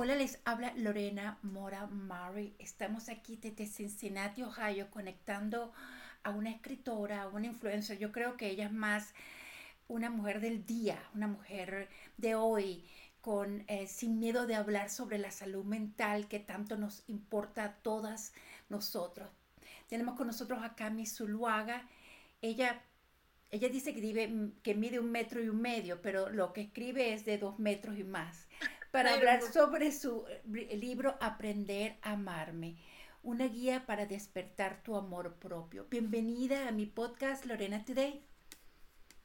Hola, 0.00 0.14
les 0.14 0.38
habla 0.44 0.72
Lorena 0.76 1.40
Mora 1.42 1.88
Murray. 1.88 2.54
Estamos 2.60 3.08
aquí 3.08 3.34
desde 3.34 3.66
Cincinnati, 3.66 4.44
Ohio, 4.44 4.88
conectando 4.92 5.72
a 6.22 6.30
una 6.30 6.50
escritora, 6.50 7.22
a 7.22 7.26
una 7.26 7.46
influencer. 7.46 7.98
Yo 7.98 8.12
creo 8.12 8.36
que 8.36 8.48
ella 8.48 8.66
es 8.66 8.72
más 8.72 9.12
una 9.88 10.08
mujer 10.08 10.40
del 10.40 10.64
día, 10.64 11.02
una 11.14 11.26
mujer 11.26 11.88
de 12.16 12.36
hoy, 12.36 12.84
con 13.20 13.64
eh, 13.66 13.88
sin 13.88 14.20
miedo 14.20 14.46
de 14.46 14.54
hablar 14.54 14.88
sobre 14.88 15.18
la 15.18 15.32
salud 15.32 15.64
mental 15.64 16.28
que 16.28 16.38
tanto 16.38 16.76
nos 16.76 17.02
importa 17.08 17.64
a 17.64 17.72
todas 17.78 18.32
nosotros. 18.68 19.28
Tenemos 19.88 20.14
con 20.14 20.28
nosotros 20.28 20.60
a 20.62 20.76
Cami 20.76 21.06
Zuluaga. 21.06 21.88
Ella, 22.40 22.84
ella 23.50 23.68
dice 23.68 23.92
que, 23.92 24.52
que 24.62 24.74
mide 24.76 25.00
un 25.00 25.10
metro 25.10 25.42
y 25.42 25.48
un 25.48 25.60
medio, 25.60 26.00
pero 26.00 26.30
lo 26.30 26.52
que 26.52 26.60
escribe 26.60 27.14
es 27.14 27.24
de 27.24 27.36
dos 27.38 27.58
metros 27.58 27.98
y 27.98 28.04
más 28.04 28.46
para 28.90 29.14
hablar 29.14 29.42
sobre 29.52 29.92
su 29.92 30.24
eh, 30.28 30.76
libro 30.76 31.16
Aprender 31.20 31.96
a 32.02 32.12
amarme, 32.12 32.76
una 33.22 33.46
guía 33.46 33.84
para 33.86 34.06
despertar 34.06 34.82
tu 34.82 34.96
amor 34.96 35.34
propio. 35.34 35.86
Bienvenida 35.90 36.68
a 36.68 36.72
mi 36.72 36.86
podcast 36.86 37.44
Lorena 37.44 37.84
Today. 37.84 38.22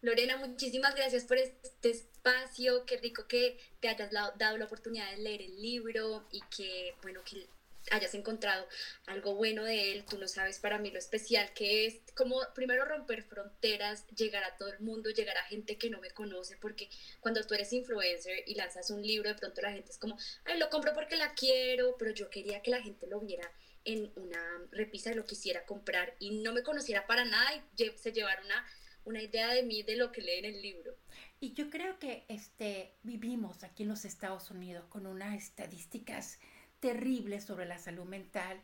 Lorena, 0.02 0.38
muchísimas 0.38 0.96
gracias 0.96 1.23
por 1.23 1.38
este 1.38 1.92
espacio, 1.92 2.86
qué 2.86 2.98
rico 2.98 3.26
que 3.26 3.58
te 3.80 3.88
hayas 3.88 4.12
dado 4.12 4.58
la 4.58 4.66
oportunidad 4.66 5.10
de 5.12 5.18
leer 5.18 5.42
el 5.44 5.62
libro 5.62 6.26
y 6.32 6.42
que, 6.56 6.94
bueno, 7.02 7.22
que 7.23 7.48
hayas 7.92 8.14
encontrado 8.14 8.68
algo 9.08 9.36
bueno 9.36 9.64
de 9.64 9.92
él, 9.92 10.05
tú 10.05 10.18
no 10.18 10.28
sabes 10.28 10.60
para 10.60 10.80
mí 10.80 10.92
lo 10.92 11.00
especial 11.00 11.52
que 11.54 11.86
es, 11.86 12.02
como 12.16 12.40
primero 12.56 12.86
romper 12.86 13.23
fronteras, 13.23 14.08
llegar 14.16 14.44
a 14.44 14.56
todo 14.58 14.70
el 14.72 14.80
mundo, 14.80 15.09
llegar 15.09 15.38
a 15.38 15.44
gente 15.44 15.78
que 15.78 15.90
no 15.90 16.00
me 16.00 16.12
conoce, 16.12 16.58
porque 16.58 16.90
cuando 17.20 17.46
tú 17.46 17.54
eres 17.54 17.73
influencer 17.73 18.44
y 18.48 18.56
lanzas 18.56 18.90
un 18.90 19.02
libro, 19.02 19.30
de 19.30 19.36
pronto 19.36 19.62
la 19.62 19.72
gente 19.72 19.92
es 19.92 19.98
como, 19.98 20.18
ay, 20.46 20.58
lo 20.59 20.70
compro 20.70 20.94
porque 20.94 21.18
la 21.18 21.34
quiero, 21.34 21.96
pero 21.98 22.12
yo 22.12 22.30
quería 22.30 22.62
que 22.62 22.72
la 22.72 22.82
gente 22.82 23.08
lo 23.08 23.20
viera 23.20 23.52
en 23.86 24.12
una 24.16 24.42
repisa 24.72 25.11
y 25.11 25.16
lo 25.16 25.26
quisiera 25.26 25.66
comprar 25.66 26.16
y 26.20 26.39
no 26.42 26.54
me 26.54 26.64
conociera 26.64 27.06
para 27.06 27.26
nada 27.26 27.54
y 27.56 27.92
se 27.98 28.11
llevara 28.14 28.42
una, 28.44 28.66
una 29.04 29.22
idea 29.22 29.54
de 29.54 29.64
mí 29.64 29.84
de 29.84 29.98
lo 29.98 30.11
que 30.11 30.22
lee 30.22 30.39
en 30.39 30.45
el 30.45 30.61
libro. 30.61 30.95
Y 31.39 31.54
yo 31.54 31.70
creo 31.70 32.00
que 32.00 32.23
este, 32.30 32.95
vivimos 33.04 33.64
aquí 33.64 33.84
en 33.84 33.89
los 33.89 34.06
Estados 34.06 34.50
Unidos 34.50 34.86
con 34.88 35.06
unas 35.06 35.36
estadísticas 35.36 36.39
terrible 36.84 37.39
sobre 37.39 37.66
la 37.66 37.78
salud 37.78 38.03
mental 38.03 38.59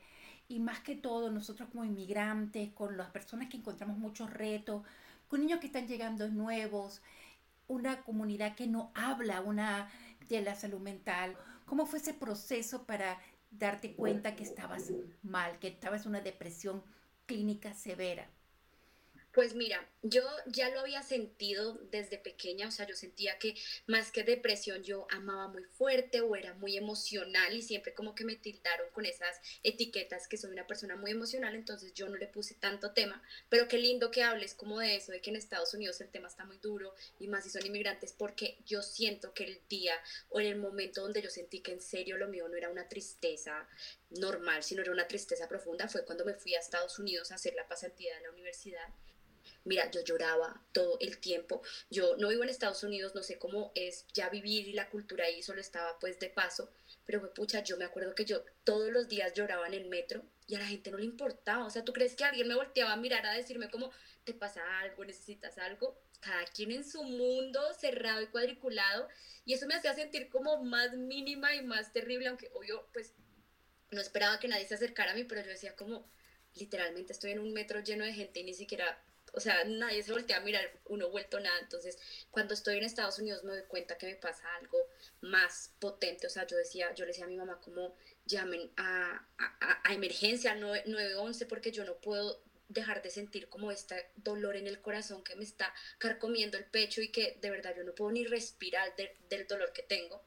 y 0.50 0.60
más 0.60 0.82
que 0.82 0.94
todo 0.94 1.32
nosotros 1.32 1.70
como 1.70 1.86
inmigrantes, 1.86 2.70
con 2.74 2.98
las 2.98 3.12
personas 3.12 3.48
que 3.48 3.56
encontramos 3.56 3.98
muchos 3.98 4.30
retos, 4.30 4.84
con 5.30 5.40
niños 5.40 5.62
que 5.62 5.68
están 5.68 5.88
llegando 5.88 6.28
nuevos, 6.28 7.02
una 7.70 8.02
comunidad 8.02 8.56
que 8.56 8.68
no 8.68 8.92
habla 8.94 9.40
una 9.40 9.90
de 10.28 10.42
la 10.42 10.56
salud 10.56 10.82
mental. 10.82 11.38
¿Cómo 11.66 11.86
fue 11.86 12.00
ese 12.00 12.14
proceso 12.14 12.84
para 12.86 13.18
darte 13.52 13.96
cuenta 13.96 14.36
que 14.36 14.44
estabas 14.44 14.92
mal, 15.24 15.58
que 15.60 15.70
estabas 15.70 16.02
en 16.02 16.10
una 16.10 16.22
depresión 16.22 16.84
clínica 17.26 17.74
severa? 17.74 18.28
Pues 19.32 19.54
mira, 19.54 19.88
yo 20.02 20.24
ya 20.48 20.70
lo 20.70 20.80
había 20.80 21.04
sentido 21.04 21.76
desde 21.92 22.18
pequeña, 22.18 22.68
o 22.68 22.72
sea, 22.72 22.88
yo 22.88 22.96
sentía 22.96 23.38
que 23.38 23.54
más 23.86 24.12
que 24.12 24.24
depresión 24.24 24.84
yo 24.84 25.06
amaba 25.12 25.48
muy 25.48 25.64
fuerte 25.66 26.22
o 26.22 26.36
era 26.36 26.56
muy 26.56 26.76
emocional 26.76 27.56
y 27.56 27.62
siempre 27.62 27.94
como 27.94 28.16
que 28.16 28.26
me 28.26 28.36
tildaron 28.36 28.90
con 28.92 29.06
esas 29.06 29.40
etiquetas 29.62 30.28
que 30.28 30.38
soy 30.38 30.52
una 30.52 30.66
persona 30.66 30.96
muy 30.96 31.12
emocional, 31.12 31.54
entonces 31.54 31.94
yo 31.94 32.10
no 32.10 32.18
le 32.18 32.26
puse 32.26 32.56
tanto 32.56 32.92
tema, 32.94 33.22
pero 33.50 33.68
qué 33.68 33.78
lindo 33.78 34.10
que 34.10 34.24
hables 34.24 34.56
como 34.56 34.80
de 34.80 34.96
eso, 34.96 35.12
de 35.12 35.22
que 35.22 35.30
en 35.30 35.36
Estados 35.36 35.76
Unidos 35.76 36.02
el 36.02 36.10
tema 36.10 36.28
está 36.28 36.46
muy 36.46 36.58
duro 36.58 36.96
y 37.20 37.28
más 37.28 37.44
si 37.44 37.52
son 37.52 37.64
inmigrantes, 37.64 38.14
porque 38.14 38.58
yo 38.66 38.82
siento 38.82 39.36
que 39.36 39.44
el 39.44 39.62
día 39.70 39.94
o 40.30 40.40
en 40.40 40.48
el 40.48 40.58
momento 40.58 41.02
donde 41.02 41.22
yo 41.22 41.30
sentí 41.30 41.62
que 41.62 41.74
en 41.74 41.82
serio 41.82 42.18
lo 42.18 42.30
mío 42.30 42.48
no 42.50 42.58
era 42.58 42.70
una 42.70 42.90
tristeza 42.90 43.68
normal, 44.10 44.64
sino 44.64 44.82
era 44.82 44.92
una 44.92 45.08
tristeza 45.08 45.48
profunda, 45.48 45.88
fue 45.88 46.04
cuando 46.04 46.26
me 46.26 46.34
fui 46.34 46.56
a 46.56 46.60
Estados 46.60 46.98
Unidos 46.98 47.32
a 47.32 47.36
hacer 47.36 47.54
la 47.54 47.68
pasantía 47.68 48.16
de 48.16 48.24
la 48.24 48.32
universidad 48.32 48.88
Mira, 49.64 49.90
yo 49.92 50.02
lloraba 50.02 50.62
todo 50.72 50.98
el 51.00 51.18
tiempo. 51.18 51.62
Yo 51.90 52.16
no 52.18 52.30
vivo 52.30 52.44
en 52.44 52.50
Estados 52.50 52.84
Unidos, 52.84 53.16
no 53.16 53.24
sé 53.24 53.38
cómo 53.38 53.72
es 53.76 54.06
ya 54.14 54.30
vivir 54.30 54.68
y 54.68 54.74
la 54.74 54.90
cultura 54.90 55.26
ahí, 55.26 55.42
solo 55.42 55.62
estaba 55.62 56.00
pues 56.00 56.20
de 56.20 56.30
paso, 56.30 56.70
pero 57.06 57.20
fue 57.20 57.34
pucha, 57.34 57.64
yo 57.64 57.78
me 57.78 57.86
acuerdo 57.86 58.16
que 58.16 58.26
yo 58.26 58.44
todos 58.64 58.92
los 58.92 59.08
días 59.08 59.34
lloraba 59.34 59.68
en 59.68 59.74
el 59.74 59.86
metro 59.86 60.24
y 60.48 60.56
a 60.56 60.60
la 60.60 60.66
gente 60.66 60.92
no 60.92 60.98
le 60.98 61.06
importaba. 61.06 61.66
O 61.66 61.70
sea, 61.70 61.84
¿tú 61.84 61.94
crees 61.94 62.16
que 62.16 62.24
alguien 62.24 62.48
me 62.48 62.56
volteaba 62.56 62.94
a 62.94 62.98
mirar 62.98 63.26
a 63.26 63.34
decirme 63.34 63.70
como, 63.70 63.92
te 64.24 64.34
pasa 64.34 64.80
algo, 64.80 65.06
necesitas 65.06 65.58
algo? 65.58 65.96
Cada 66.20 66.46
quien 66.46 66.72
en 66.72 66.84
su 66.84 67.04
mundo 67.04 67.74
cerrado 67.74 68.22
y 68.22 68.28
cuadriculado 68.28 69.08
y 69.46 69.54
eso 69.54 69.66
me 69.68 69.76
hacía 69.76 69.94
sentir 69.94 70.30
como 70.30 70.62
más 70.62 70.94
mínima 70.94 71.54
y 71.56 71.62
más 71.62 71.92
terrible, 71.94 72.28
aunque 72.28 72.50
obvio, 72.54 72.88
pues 72.94 73.14
no 73.92 74.02
esperaba 74.02 74.40
que 74.40 74.48
nadie 74.48 74.66
se 74.66 74.76
acercara 74.76 75.12
a 75.12 75.16
mí, 75.16 75.24
pero 75.24 75.42
yo 75.42 75.50
decía 75.50 75.76
como, 75.76 76.06
literalmente 76.56 77.14
estoy 77.14 77.32
en 77.32 77.40
un 77.40 77.54
metro 77.54 77.80
lleno 77.80 78.04
de 78.04 78.14
gente 78.14 78.40
y 78.40 78.44
ni 78.44 78.54
siquiera 78.54 79.02
o 79.34 79.40
sea, 79.40 79.64
nadie 79.66 80.04
se 80.04 80.12
voltea 80.12 80.38
a 80.38 80.42
mirar, 80.42 80.70
uno 80.86 81.10
vuelto 81.10 81.40
nada. 81.40 81.60
Entonces, 81.60 81.98
cuando 82.32 82.54
estoy 82.54 82.78
en 82.78 82.84
Estados 82.84 83.20
Unidos 83.20 83.44
me 83.44 83.52
doy 83.52 83.64
cuenta 83.68 83.98
que 83.98 84.08
me 84.08 84.16
pasa 84.16 84.44
algo 84.56 84.78
más 85.22 85.72
potente. 85.80 86.28
O 86.28 86.30
sea, 86.30 86.46
yo 86.48 86.58
decía, 86.58 86.94
yo 86.96 87.06
le 87.06 87.12
decía 87.12 87.26
a 87.26 87.30
mi 87.30 87.38
mamá 87.38 87.60
como 87.62 87.96
llamen 88.26 88.72
a, 88.78 89.26
a, 89.38 89.82
a 89.84 89.94
emergencia 89.94 90.52
al 90.52 90.60
911 90.60 91.46
porque 91.46 91.72
yo 91.72 91.84
no 91.86 91.96
puedo 91.96 92.42
dejar 92.70 93.02
de 93.02 93.10
sentir 93.10 93.50
como 93.50 93.72
este 93.72 94.10
dolor 94.16 94.56
en 94.56 94.68
el 94.68 94.80
corazón 94.80 95.24
que 95.24 95.36
me 95.36 95.44
está 95.44 95.74
carcomiendo 95.98 96.58
el 96.58 96.66
pecho 96.66 97.02
y 97.02 97.10
que 97.10 97.38
de 97.42 97.50
verdad 97.50 97.74
yo 97.76 97.84
no 97.84 97.96
puedo 97.96 98.12
ni 98.12 98.26
respirar 98.26 98.94
del 99.30 99.48
dolor 99.48 99.74
que 99.74 99.82
tengo. 99.84 100.24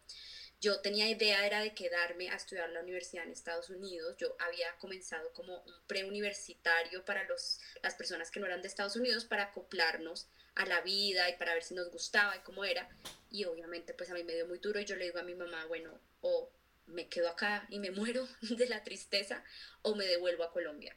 Yo 0.63 0.79
tenía 0.79 1.11
idea 1.11 1.45
era 1.45 1.61
de 1.61 1.75
quedarme 1.75 2.31
a 2.31 2.37
estudiar 2.37 2.71
la 2.71 2.83
universidad 2.83 3.25
en 3.25 3.33
Estados 3.33 3.69
Unidos. 3.69 4.15
Yo 4.17 4.37
había 4.39 4.73
comenzado 4.79 5.33
como 5.33 5.57
un 5.57 5.75
preuniversitario 5.89 7.05
para 7.05 7.25
los, 7.25 7.59
las 7.83 7.97
personas 7.97 8.31
que 8.31 8.39
no 8.39 8.47
eran 8.47 8.63
de 8.63 8.69
Estados 8.69 8.95
Unidos 8.95 9.25
para 9.25 9.43
acoplarnos 9.43 10.29
a 10.55 10.65
la 10.65 10.81
vida 10.83 11.29
y 11.29 11.37
para 11.37 11.55
ver 11.55 11.65
si 11.65 11.75
nos 11.75 11.91
gustaba 11.91 12.37
y 12.37 12.41
cómo 12.45 12.65
era. 12.65 12.89
Y 13.29 13.45
obviamente 13.45 13.93
pues 13.93 14.09
a 14.11 14.15
mí 14.15 14.23
me 14.23 14.35
dio 14.35 14.47
muy 14.47 14.59
duro 14.59 14.79
y 14.79 14.85
yo 14.85 14.95
le 14.95 15.07
digo 15.07 15.19
a 15.19 15.25
mi 15.25 15.35
mamá, 15.35 15.65
bueno, 15.67 15.99
o 16.21 16.49
me 16.87 17.09
quedo 17.09 17.29
acá 17.29 17.67
y 17.69 17.81
me 17.81 17.91
muero 17.91 18.29
de 18.43 18.69
la 18.69 18.85
tristeza 18.85 19.43
o 19.83 19.97
me 19.97 20.07
devuelvo 20.07 20.45
a 20.45 20.53
Colombia. 20.53 20.97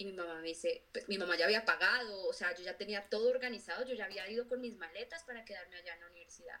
Y 0.00 0.06
mi 0.06 0.14
mamá 0.14 0.40
me 0.40 0.48
dice, 0.48 0.82
pues 0.92 1.06
mi 1.10 1.18
mamá 1.18 1.36
ya 1.36 1.44
había 1.44 1.66
pagado, 1.66 2.26
o 2.26 2.32
sea, 2.32 2.54
yo 2.54 2.64
ya 2.64 2.78
tenía 2.78 3.06
todo 3.10 3.28
organizado, 3.28 3.84
yo 3.84 3.94
ya 3.94 4.06
había 4.06 4.26
ido 4.30 4.48
con 4.48 4.58
mis 4.62 4.74
maletas 4.78 5.24
para 5.24 5.44
quedarme 5.44 5.76
allá 5.76 5.92
en 5.92 6.00
la 6.00 6.06
universidad. 6.06 6.58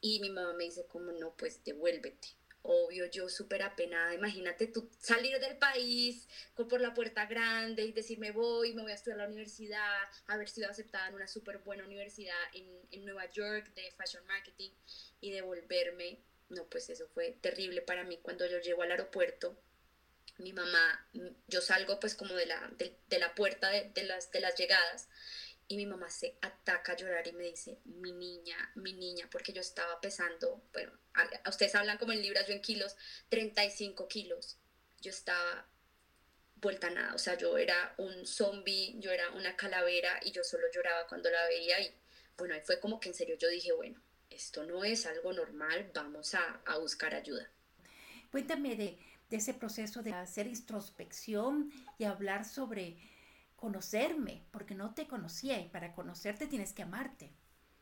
Y 0.00 0.18
mi 0.20 0.30
mamá 0.30 0.54
me 0.54 0.64
dice, 0.64 0.86
como 0.86 1.12
no, 1.12 1.36
pues 1.36 1.62
devuélvete. 1.62 2.28
Obvio, 2.62 3.04
yo 3.04 3.28
súper 3.28 3.62
apenada. 3.62 4.14
Imagínate 4.14 4.66
tú 4.66 4.88
salir 4.98 5.38
del 5.40 5.58
país 5.58 6.26
por 6.54 6.80
la 6.80 6.94
puerta 6.94 7.26
grande 7.26 7.84
y 7.84 7.92
decirme 7.92 8.30
voy, 8.30 8.72
me 8.72 8.80
voy 8.80 8.92
a 8.92 8.94
estudiar 8.94 9.20
a 9.20 9.24
la 9.24 9.28
universidad, 9.28 9.98
haber 10.26 10.48
sido 10.48 10.70
aceptada 10.70 11.08
en 11.08 11.16
una 11.16 11.28
súper 11.28 11.58
buena 11.58 11.84
universidad 11.84 12.42
en, 12.54 12.66
en 12.92 13.04
Nueva 13.04 13.30
York 13.30 13.74
de 13.74 13.90
Fashion 13.90 14.24
Marketing 14.26 14.70
y 15.20 15.32
devolverme. 15.32 16.18
No, 16.48 16.64
pues 16.64 16.88
eso 16.88 17.06
fue 17.08 17.32
terrible 17.42 17.82
para 17.82 18.04
mí 18.04 18.18
cuando 18.22 18.46
yo 18.46 18.58
llego 18.58 18.80
al 18.80 18.90
aeropuerto 18.90 19.54
mi 20.38 20.52
mamá, 20.52 21.06
yo 21.48 21.60
salgo 21.60 22.00
pues 22.00 22.14
como 22.14 22.34
de 22.34 22.46
la, 22.46 22.70
de, 22.78 23.18
la 23.18 23.34
puerta 23.34 23.68
de, 23.70 23.90
de, 23.90 24.04
las, 24.04 24.30
de 24.30 24.40
las 24.40 24.54
llegadas 24.56 25.08
y 25.70 25.76
mi 25.76 25.86
mamá 25.86 26.10
se 26.10 26.36
ataca 26.40 26.92
a 26.92 26.96
llorar 26.96 27.28
y 27.28 27.32
me 27.32 27.44
dice, 27.44 27.78
mi 27.84 28.10
niña, 28.10 28.72
mi 28.74 28.92
niña, 28.92 29.28
porque 29.30 29.52
yo 29.52 29.60
estaba 29.60 30.00
pesando, 30.00 30.60
bueno, 30.72 30.92
a, 31.14 31.48
ustedes 31.48 31.76
hablan 31.76 31.96
como 31.96 32.10
en 32.10 32.22
libras, 32.22 32.48
yo 32.48 32.54
en 32.54 32.60
kilos, 32.60 32.96
35 33.28 34.08
kilos. 34.08 34.56
Yo 35.00 35.10
estaba 35.10 35.68
vuelta 36.56 36.88
a 36.88 36.90
nada, 36.90 37.14
o 37.14 37.18
sea, 37.18 37.38
yo 37.38 37.56
era 37.56 37.94
un 37.98 38.26
zombie, 38.26 38.96
yo 38.98 39.12
era 39.12 39.30
una 39.30 39.54
calavera 39.54 40.18
y 40.24 40.32
yo 40.32 40.42
solo 40.42 40.66
lloraba 40.74 41.06
cuando 41.06 41.30
la 41.30 41.46
veía 41.46 41.80
y 41.80 41.94
bueno, 42.36 42.54
ahí 42.54 42.60
fue 42.62 42.80
como 42.80 42.98
que 42.98 43.10
en 43.10 43.14
serio 43.14 43.36
yo 43.38 43.48
dije, 43.48 43.70
bueno, 43.70 44.02
esto 44.28 44.64
no 44.64 44.82
es 44.82 45.06
algo 45.06 45.32
normal, 45.32 45.88
vamos 45.94 46.34
a, 46.34 46.62
a 46.66 46.78
buscar 46.78 47.14
ayuda. 47.14 47.48
Cuéntame 48.32 48.74
de, 48.74 48.98
de 49.30 49.36
ese 49.36 49.54
proceso 49.54 50.02
de 50.02 50.12
hacer 50.12 50.46
introspección 50.46 51.70
y 51.98 52.04
hablar 52.04 52.44
sobre 52.44 52.98
conocerme, 53.56 54.42
porque 54.50 54.74
no 54.74 54.94
te 54.94 55.06
conocía 55.06 55.60
y 55.60 55.68
para 55.68 55.92
conocerte 55.92 56.46
tienes 56.46 56.72
que 56.72 56.82
amarte. 56.82 57.30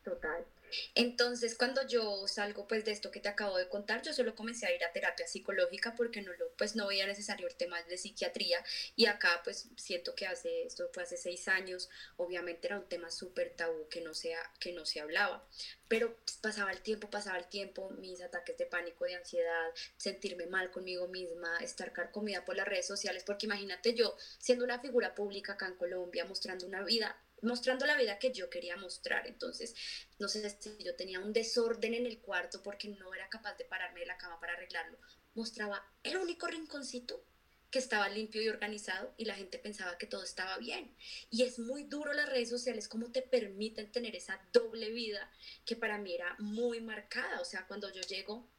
Total. 0.03 0.45
Entonces, 0.95 1.55
cuando 1.55 1.85
yo 1.87 2.27
salgo 2.27 2.67
pues 2.67 2.85
de 2.85 2.91
esto 2.91 3.11
que 3.11 3.19
te 3.19 3.29
acabo 3.29 3.57
de 3.57 3.67
contar, 3.69 4.01
yo 4.01 4.13
solo 4.13 4.35
comencé 4.35 4.65
a 4.65 4.75
ir 4.75 4.83
a 4.83 4.91
terapia 4.91 5.27
psicológica 5.27 5.95
porque 5.95 6.21
no 6.21 6.33
lo, 6.33 6.49
pues 6.57 6.75
no 6.75 6.87
veía 6.87 7.05
necesario 7.05 7.47
el 7.47 7.55
tema 7.55 7.81
de 7.83 7.97
psiquiatría. 7.97 8.63
Y 8.95 9.05
acá 9.05 9.41
pues 9.43 9.67
siento 9.75 10.15
que 10.15 10.27
hace, 10.27 10.63
esto 10.63 10.89
fue 10.93 11.03
hace 11.03 11.17
seis 11.17 11.47
años, 11.47 11.89
obviamente 12.17 12.67
era 12.67 12.77
un 12.79 12.87
tema 12.87 13.11
súper 13.11 13.51
tabú 13.55 13.87
que 13.89 14.01
no, 14.01 14.13
sea, 14.13 14.39
que 14.59 14.73
no 14.73 14.85
se 14.85 14.99
hablaba, 14.99 15.45
pero 15.87 16.15
pues, 16.17 16.37
pasaba 16.37 16.71
el 16.71 16.81
tiempo, 16.81 17.09
pasaba 17.09 17.37
el 17.37 17.47
tiempo, 17.47 17.89
mis 17.99 18.21
ataques 18.21 18.57
de 18.57 18.65
pánico, 18.65 19.05
de 19.05 19.15
ansiedad, 19.15 19.71
sentirme 19.97 20.45
mal 20.45 20.71
conmigo 20.71 21.07
misma, 21.07 21.57
estar 21.59 21.91
carcomida 21.93 22.45
por 22.45 22.55
las 22.55 22.67
redes 22.67 22.87
sociales, 22.87 23.23
porque 23.25 23.47
imagínate 23.47 23.93
yo 23.95 24.15
siendo 24.37 24.65
una 24.65 24.79
figura 24.79 25.15
pública 25.15 25.53
acá 25.53 25.67
en 25.67 25.75
Colombia, 25.75 26.25
mostrando 26.25 26.65
una 26.65 26.83
vida 26.83 27.17
mostrando 27.41 27.85
la 27.85 27.97
vida 27.97 28.19
que 28.19 28.31
yo 28.31 28.49
quería 28.49 28.77
mostrar. 28.77 29.27
Entonces, 29.27 29.75
no 30.19 30.27
sé 30.27 30.49
si 30.59 30.83
yo 30.83 30.95
tenía 30.95 31.19
un 31.19 31.33
desorden 31.33 31.93
en 31.93 32.05
el 32.05 32.19
cuarto 32.19 32.61
porque 32.63 32.89
no 32.89 33.13
era 33.13 33.29
capaz 33.29 33.55
de 33.57 33.65
pararme 33.65 34.01
de 34.01 34.07
la 34.07 34.17
cama 34.17 34.39
para 34.39 34.53
arreglarlo. 34.53 34.97
Mostraba 35.33 35.83
el 36.03 36.17
único 36.17 36.47
rinconcito 36.47 37.23
que 37.71 37.79
estaba 37.79 38.09
limpio 38.09 38.41
y 38.41 38.49
organizado 38.49 39.13
y 39.17 39.25
la 39.25 39.35
gente 39.35 39.59
pensaba 39.59 39.97
que 39.97 40.07
todo 40.07 40.23
estaba 40.23 40.57
bien. 40.57 40.95
Y 41.29 41.43
es 41.43 41.59
muy 41.59 41.83
duro 41.83 42.13
las 42.13 42.29
redes 42.29 42.49
sociales 42.49 42.87
como 42.87 43.11
te 43.11 43.21
permiten 43.21 43.91
tener 43.91 44.15
esa 44.15 44.41
doble 44.51 44.89
vida 44.89 45.31
que 45.65 45.75
para 45.75 45.97
mí 45.97 46.13
era 46.13 46.35
muy 46.39 46.81
marcada. 46.81 47.39
O 47.41 47.45
sea, 47.45 47.67
cuando 47.67 47.91
yo 47.93 48.01
llego 48.01 48.49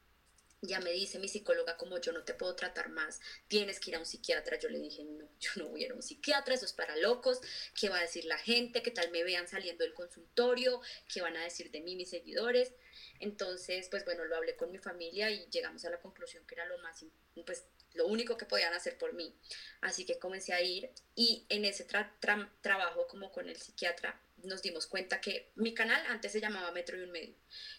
ya 0.62 0.80
me 0.80 0.92
dice 0.92 1.18
mi 1.18 1.28
psicóloga 1.28 1.76
como 1.76 1.98
yo 1.98 2.12
no 2.12 2.22
te 2.22 2.34
puedo 2.34 2.54
tratar 2.54 2.90
más, 2.90 3.20
tienes 3.48 3.80
que 3.80 3.90
ir 3.90 3.96
a 3.96 3.98
un 3.98 4.06
psiquiatra. 4.06 4.58
Yo 4.58 4.68
le 4.68 4.78
dije, 4.78 5.04
no, 5.04 5.28
yo 5.40 5.50
no 5.56 5.68
voy 5.68 5.82
a 5.82 5.86
ir 5.86 5.92
a 5.92 5.94
un 5.94 6.02
psiquiatra, 6.02 6.54
eso 6.54 6.66
es 6.66 6.72
para 6.72 6.96
locos, 6.96 7.40
¿qué 7.78 7.88
va 7.88 7.98
a 7.98 8.02
decir 8.02 8.24
la 8.24 8.38
gente? 8.38 8.82
¿Qué 8.82 8.90
tal 8.90 9.10
me 9.10 9.24
vean 9.24 9.48
saliendo 9.48 9.84
del 9.84 9.94
consultorio? 9.94 10.80
¿Qué 11.12 11.20
van 11.20 11.36
a 11.36 11.44
decir 11.44 11.70
de 11.70 11.80
mí 11.80 11.96
mis 11.96 12.10
seguidores? 12.10 12.72
Entonces, 13.20 13.88
pues 13.90 14.04
bueno, 14.04 14.24
lo 14.24 14.36
hablé 14.36 14.56
con 14.56 14.70
mi 14.70 14.78
familia 14.78 15.30
y 15.30 15.46
llegamos 15.50 15.84
a 15.84 15.90
la 15.90 16.00
conclusión 16.00 16.46
que 16.46 16.54
era 16.54 16.66
lo 16.66 16.78
más, 16.78 17.04
pues 17.44 17.64
lo 17.94 18.06
único 18.06 18.36
que 18.36 18.46
podían 18.46 18.72
hacer 18.72 18.98
por 18.98 19.14
mí. 19.14 19.34
Así 19.80 20.04
que 20.04 20.18
comencé 20.18 20.52
a 20.52 20.62
ir 20.62 20.90
y 21.14 21.44
en 21.48 21.64
ese 21.64 21.84
trabajo 21.84 23.06
como 23.08 23.30
con 23.32 23.48
el 23.48 23.56
psiquiatra 23.56 24.20
nos 24.44 24.62
dimos 24.62 24.86
cuenta 24.86 25.20
que 25.20 25.50
mi 25.54 25.74
canal 25.74 26.02
antes 26.08 26.32
se 26.32 26.40
llamaba 26.40 26.72
Metro 26.72 26.98
y 26.98 27.02
un 27.02 27.12
medio. 27.12 27.34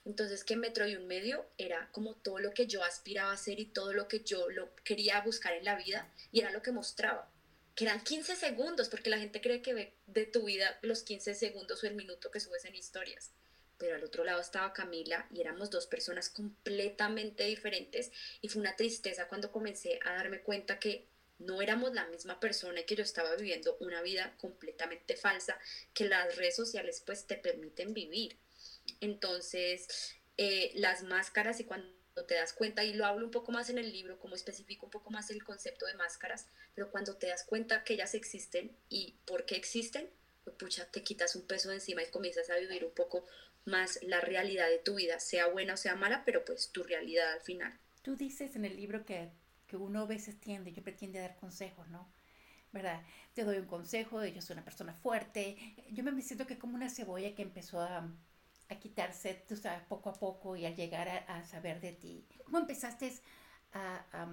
Entonces 0.05 0.43
que 0.43 0.55
Metro 0.55 0.87
y 0.87 0.95
un 0.95 1.07
medio 1.07 1.45
era 1.57 1.89
como 1.91 2.15
todo 2.15 2.39
lo 2.39 2.53
que 2.53 2.67
yo 2.67 2.83
aspiraba 2.83 3.31
a 3.31 3.35
hacer 3.35 3.59
y 3.59 3.65
todo 3.65 3.93
lo 3.93 4.07
que 4.07 4.21
yo 4.21 4.49
lo 4.49 4.73
quería 4.83 5.21
buscar 5.21 5.53
en 5.53 5.65
la 5.65 5.75
vida 5.75 6.11
y 6.31 6.39
era 6.39 6.51
lo 6.51 6.61
que 6.61 6.71
mostraba. 6.71 7.31
Que 7.75 7.85
eran 7.85 8.03
15 8.03 8.35
segundos, 8.35 8.89
porque 8.89 9.09
la 9.09 9.19
gente 9.19 9.41
cree 9.41 9.61
que 9.61 9.73
ve 9.73 9.93
de 10.07 10.25
tu 10.25 10.45
vida 10.45 10.77
los 10.81 11.03
15 11.03 11.33
segundos 11.35 11.83
o 11.83 11.87
el 11.87 11.95
minuto 11.95 12.31
que 12.31 12.39
subes 12.39 12.65
en 12.65 12.75
historias 12.75 13.31
pero 13.81 13.95
al 13.95 14.03
otro 14.03 14.23
lado 14.23 14.39
estaba 14.39 14.73
Camila 14.73 15.25
y 15.31 15.41
éramos 15.41 15.71
dos 15.71 15.87
personas 15.87 16.29
completamente 16.29 17.45
diferentes 17.45 18.11
y 18.39 18.47
fue 18.47 18.61
una 18.61 18.75
tristeza 18.75 19.27
cuando 19.27 19.51
comencé 19.51 19.99
a 20.05 20.13
darme 20.13 20.41
cuenta 20.41 20.77
que 20.77 21.07
no 21.41 21.61
éramos 21.61 21.93
la 21.93 22.07
misma 22.07 22.39
persona 22.39 22.81
y 22.81 22.85
que 22.85 22.95
yo 22.95 23.03
estaba 23.03 23.35
viviendo 23.35 23.77
una 23.79 24.01
vida 24.01 24.35
completamente 24.37 25.15
falsa 25.15 25.59
que 25.93 26.05
las 26.05 26.35
redes 26.35 26.55
sociales 26.55 27.03
pues 27.05 27.25
te 27.25 27.35
permiten 27.35 27.93
vivir. 27.93 28.37
Entonces, 28.99 29.87
eh, 30.37 30.71
las 30.75 31.03
máscaras 31.03 31.59
y 31.59 31.65
cuando 31.65 31.91
te 32.27 32.35
das 32.35 32.53
cuenta, 32.53 32.83
y 32.83 32.93
lo 32.93 33.05
hablo 33.05 33.25
un 33.25 33.31
poco 33.31 33.51
más 33.51 33.69
en 33.69 33.77
el 33.77 33.91
libro, 33.91 34.19
como 34.19 34.35
especifico 34.35 34.85
un 34.85 34.91
poco 34.91 35.09
más 35.09 35.29
el 35.29 35.43
concepto 35.43 35.85
de 35.85 35.93
máscaras, 35.95 36.47
pero 36.75 36.91
cuando 36.91 37.15
te 37.15 37.27
das 37.27 37.43
cuenta 37.43 37.83
que 37.83 37.93
ellas 37.93 38.13
existen 38.13 38.75
y 38.89 39.15
por 39.25 39.45
qué 39.45 39.55
existen, 39.55 40.09
pues 40.43 40.55
pucha, 40.55 40.85
te 40.85 41.03
quitas 41.03 41.35
un 41.35 41.47
peso 41.47 41.69
de 41.69 41.75
encima 41.75 42.03
y 42.03 42.07
comienzas 42.07 42.49
a 42.49 42.57
vivir 42.57 42.83
un 42.83 42.93
poco 42.93 43.25
más 43.65 43.99
la 44.01 44.21
realidad 44.21 44.69
de 44.69 44.79
tu 44.79 44.95
vida, 44.95 45.19
sea 45.19 45.47
buena 45.47 45.75
o 45.75 45.77
sea 45.77 45.95
mala, 45.95 46.23
pero 46.25 46.43
pues 46.43 46.69
tu 46.71 46.83
realidad 46.83 47.31
al 47.33 47.41
final. 47.41 47.77
Tú 48.01 48.15
dices 48.15 48.55
en 48.55 48.65
el 48.65 48.75
libro 48.75 49.05
que, 49.05 49.29
que 49.71 49.77
uno 49.77 50.01
a 50.01 50.05
veces 50.05 50.37
tiende, 50.37 50.73
yo 50.73 50.83
pretende 50.83 51.17
dar 51.17 51.37
consejos, 51.37 51.87
¿no? 51.87 52.05
¿Verdad? 52.73 53.01
Te 53.33 53.45
doy 53.45 53.57
un 53.57 53.67
consejo, 53.67 54.23
yo 54.25 54.41
soy 54.41 54.55
una 54.55 54.65
persona 54.65 54.93
fuerte, 54.93 55.55
yo 55.91 56.03
me 56.03 56.21
siento 56.21 56.45
que 56.45 56.59
como 56.59 56.75
una 56.75 56.89
cebolla 56.89 57.33
que 57.33 57.41
empezó 57.41 57.79
a, 57.79 58.05
a 58.69 58.75
quitarse, 58.75 59.45
tú 59.47 59.55
sabes, 59.55 59.81
poco 59.83 60.09
a 60.09 60.13
poco 60.13 60.57
y 60.57 60.65
al 60.65 60.75
llegar 60.75 61.07
a, 61.07 61.43
saber 61.45 61.79
de 61.79 61.93
ti. 61.93 62.27
¿Cómo 62.43 62.59
empezaste 62.59 63.13
a, 63.71 64.03
a, 64.11 64.27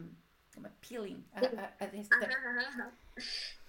peeling, 0.81 1.25
a, 1.33 1.39
a, 1.85 1.87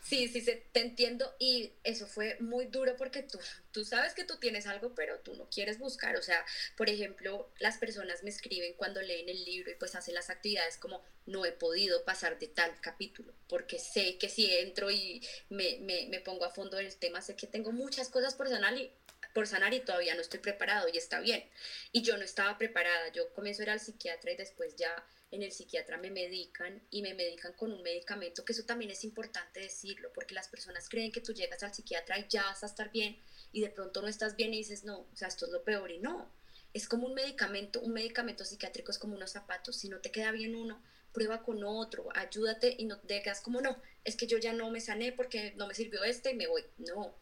Sí, 0.01 0.28
sí, 0.28 0.42
te 0.42 0.80
entiendo 0.80 1.36
y 1.40 1.74
eso 1.84 2.07
fue 2.07 2.38
muy 2.40 2.66
duro 2.66 2.96
porque 2.98 3.22
tú, 3.22 3.38
tú 3.72 3.84
sabes 3.84 4.13
que 4.13 4.24
tú 4.24 4.38
tienes 4.38 4.66
algo, 4.66 4.96
pero 4.96 5.19
tú 5.19 5.36
no 5.36 5.50
quieres 5.50 5.78
buscar. 5.78 6.16
O 6.16 6.22
sea, 6.22 6.44
por 6.78 6.90
ejemplo, 6.90 7.51
las 7.60 7.78
personas 7.78 8.24
me 8.24 8.30
escriben 8.30 8.74
cuando 8.75 9.01
leen 9.01 9.30
el 9.30 9.44
libro 9.46 9.72
y 9.72 9.75
pues 9.75 9.96
hacen 9.96 10.16
las 10.16 10.30
actividades 10.30 10.78
como 10.78 11.04
no 11.25 11.46
he 11.46 11.51
podido 11.51 12.04
pasar 12.06 12.40
de 12.40 12.48
tal 12.48 12.80
capítulo, 12.81 13.34
porque 13.48 13.78
sé 13.78 14.18
que 14.18 14.30
si 14.30 14.51
entro 14.51 14.90
y 14.90 15.22
me, 15.50 15.78
me, 15.81 16.07
me 16.07 16.19
pongo 16.22 16.46
a 16.46 16.50
fondo 16.50 16.80
en 16.80 16.88
el 16.88 16.96
tema, 16.96 17.22
sé 17.22 17.36
que 17.36 17.46
tengo 17.46 17.72
muchas 17.72 18.10
cosas 18.10 18.34
por 18.34 18.50
sanar 18.50 18.75
y, 18.78 18.92
por 19.34 19.48
sanar 19.48 19.74
y 19.74 19.81
todavía 19.81 20.16
no 20.16 20.22
estoy 20.22 20.40
preparado 20.40 20.88
y 20.92 20.98
está 20.98 21.19
bien. 21.19 21.44
Y 21.92 22.01
yo 22.01 22.18
no 22.18 22.24
estaba 22.24 22.57
preparada, 22.57 23.10
yo 23.12 23.31
comienzo 23.34 23.62
a 23.62 23.66
ir 23.66 23.69
al 23.69 23.80
psiquiatra 23.80 24.31
y 24.31 24.38
después 24.38 24.75
ya 24.75 25.06
en 25.31 25.44
el 25.44 25.52
psiquiatra 25.52 25.98
me 25.98 26.10
medican 26.10 26.81
y 26.90 27.02
me 27.02 27.14
medican 27.14 27.54
con 27.54 27.72
un 27.72 27.84
medicamento, 27.84 28.44
que 28.44 28.54
eso 28.54 28.66
también 28.66 28.92
es 28.92 29.04
importante 29.04 29.60
decirlo, 29.60 30.12
porque 30.14 30.34
las 30.34 30.48
personas 30.48 30.90
creen 30.90 31.12
que 31.12 31.22
tú 31.22 31.34
llegas 31.34 31.64
al 31.64 31.74
psiquiatra 31.74 32.20
y 32.20 32.28
ya 32.30 32.44
vas 32.44 32.64
a 32.64 32.68
estar 32.68 32.92
bien 32.92 33.18
y 33.52 33.62
de 33.62 33.70
pronto 33.70 34.02
no 34.02 34.08
estás 34.08 34.36
bien 34.36 34.54
y 34.54 34.58
dices, 34.58 34.84
no, 34.84 35.00
o 35.00 35.16
sea, 35.16 35.28
esto 35.28 35.46
es 35.46 35.52
lo 35.52 35.64
peor 35.64 35.92
y 35.92 36.00
no. 36.00 36.31
Es 36.74 36.88
como 36.88 37.08
un 37.08 37.14
medicamento, 37.14 37.80
un 37.81 37.94
medicamento 37.94 38.46
psiquiátrico 38.46 38.92
es 38.92 39.00
como 39.00 39.16
unos 39.16 39.31
zapatos, 39.31 39.76
si 39.76 39.90
no 39.90 40.00
te 40.00 40.12
queda 40.12 40.31
bien 40.31 40.56
uno, 40.56 40.81
prueba 41.14 41.42
con 41.42 41.64
otro, 41.64 42.10
ayúdate 42.16 42.75
y 42.78 42.86
no 42.86 43.00
te 43.00 43.16
digas 43.16 43.42
como 43.42 43.62
no, 43.62 43.82
es 44.04 44.16
que 44.16 44.28
yo 44.28 44.38
ya 44.38 44.54
no 44.54 44.70
me 44.70 44.80
sané 44.80 45.12
porque 45.12 45.54
no 45.56 45.68
me 45.68 45.74
sirvió 45.74 46.04
este 46.04 46.32
y 46.32 46.36
me 46.36 46.48
voy. 46.48 46.64
No, 46.78 47.16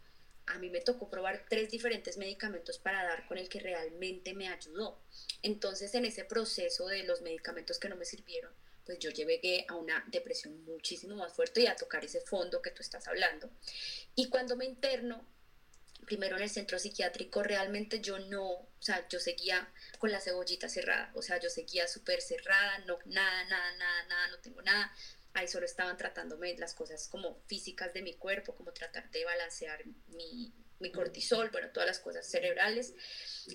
a 0.47 0.57
mí 0.59 0.69
me 0.69 0.81
tocó 0.81 1.09
probar 1.09 1.45
tres 1.49 1.69
diferentes 1.69 2.17
medicamentos 2.17 2.79
para 2.79 3.03
dar 3.03 3.27
con 3.27 3.37
el 3.37 3.49
que 3.49 3.59
realmente 3.59 4.33
me 4.33 4.47
ayudó. 4.47 5.01
Entonces, 5.43 5.93
en 5.95 6.05
ese 6.05 6.25
proceso 6.25 6.87
de 6.87 7.03
los 7.03 7.21
medicamentos 7.21 7.79
que 7.79 7.89
no 7.89 7.95
me 7.95 8.05
sirvieron, 8.05 8.53
pues 8.85 8.99
yo 8.99 9.09
llegué 9.09 9.65
a 9.67 9.75
una 9.75 10.03
depresión 10.07 10.63
muchísimo 10.63 11.17
más 11.17 11.33
fuerte 11.33 11.61
y 11.61 11.67
a 11.67 11.75
tocar 11.75 12.05
ese 12.05 12.21
fondo 12.21 12.61
que 12.61 12.71
tú 12.71 12.81
estás 12.81 13.07
hablando. 13.07 13.49
Y 14.15 14.29
cuando 14.29 14.55
me 14.55 14.65
interno, 14.65 15.27
primero 16.05 16.37
en 16.37 16.43
el 16.43 16.49
centro 16.49 16.79
psiquiátrico, 16.79 17.43
realmente 17.43 17.99
yo 17.99 18.17
no, 18.17 18.49
o 18.49 18.69
sea, 18.79 19.05
yo 19.09 19.19
seguía 19.19 19.69
con 19.99 20.09
la 20.09 20.21
cebollita 20.21 20.69
cerrada, 20.69 21.11
o 21.15 21.21
sea, 21.21 21.37
yo 21.37 21.49
seguía 21.49 21.85
súper 21.89 22.21
cerrada, 22.21 22.79
no, 22.85 22.97
nada, 23.05 23.43
nada, 23.43 23.75
nada, 23.77 24.03
nada, 24.05 24.27
no 24.29 24.39
tengo 24.39 24.61
nada, 24.61 24.95
ahí 25.37 25.47
solo 25.47 25.65
estaban 25.65 25.97
tratándome 25.97 26.57
las 26.57 26.73
cosas 26.73 27.07
como 27.07 27.41
físicas 27.45 27.93
de 27.93 28.01
mi 28.01 28.13
cuerpo, 28.13 28.55
como 28.55 28.73
tratar 28.73 29.09
de 29.11 29.23
balancear 29.23 29.83
mi, 30.07 30.53
mi 30.79 30.91
cortisol, 30.91 31.49
bueno, 31.51 31.69
todas 31.71 31.87
las 31.87 31.99
cosas 31.99 32.29
cerebrales. 32.29 32.93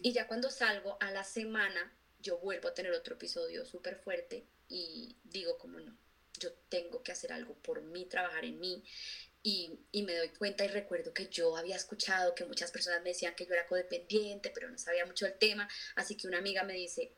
Y 0.02 0.12
ya 0.12 0.26
cuando 0.26 0.50
salgo 0.50 0.96
a 1.00 1.10
la 1.10 1.24
semana, 1.24 1.96
yo 2.20 2.38
vuelvo 2.38 2.68
a 2.68 2.74
tener 2.74 2.92
otro 2.92 3.14
episodio 3.14 3.64
súper 3.64 3.96
fuerte 3.96 4.46
y 4.68 5.16
digo 5.24 5.58
como 5.58 5.80
no, 5.80 5.96
yo 6.38 6.52
tengo 6.68 7.02
que 7.02 7.12
hacer 7.12 7.32
algo 7.32 7.54
por 7.56 7.82
mí, 7.82 8.06
trabajar 8.06 8.44
en 8.44 8.60
mí. 8.60 8.84
Y, 9.44 9.80
y, 9.90 10.04
me 10.04 10.16
doy 10.16 10.28
cuenta 10.28 10.64
y 10.64 10.68
recuerdo 10.68 11.12
que 11.12 11.26
yo 11.26 11.56
había 11.56 11.74
escuchado 11.74 12.32
que 12.32 12.44
muchas 12.44 12.70
personas 12.70 13.02
me 13.02 13.08
decían 13.08 13.34
que 13.34 13.44
yo 13.44 13.54
era 13.54 13.66
codependiente, 13.66 14.52
pero 14.54 14.70
no 14.70 14.78
sabía 14.78 15.04
mucho 15.04 15.24
del 15.24 15.36
tema. 15.36 15.68
Así 15.96 16.16
que 16.16 16.28
una 16.28 16.38
amiga 16.38 16.62
me 16.62 16.74
dice, 16.74 17.16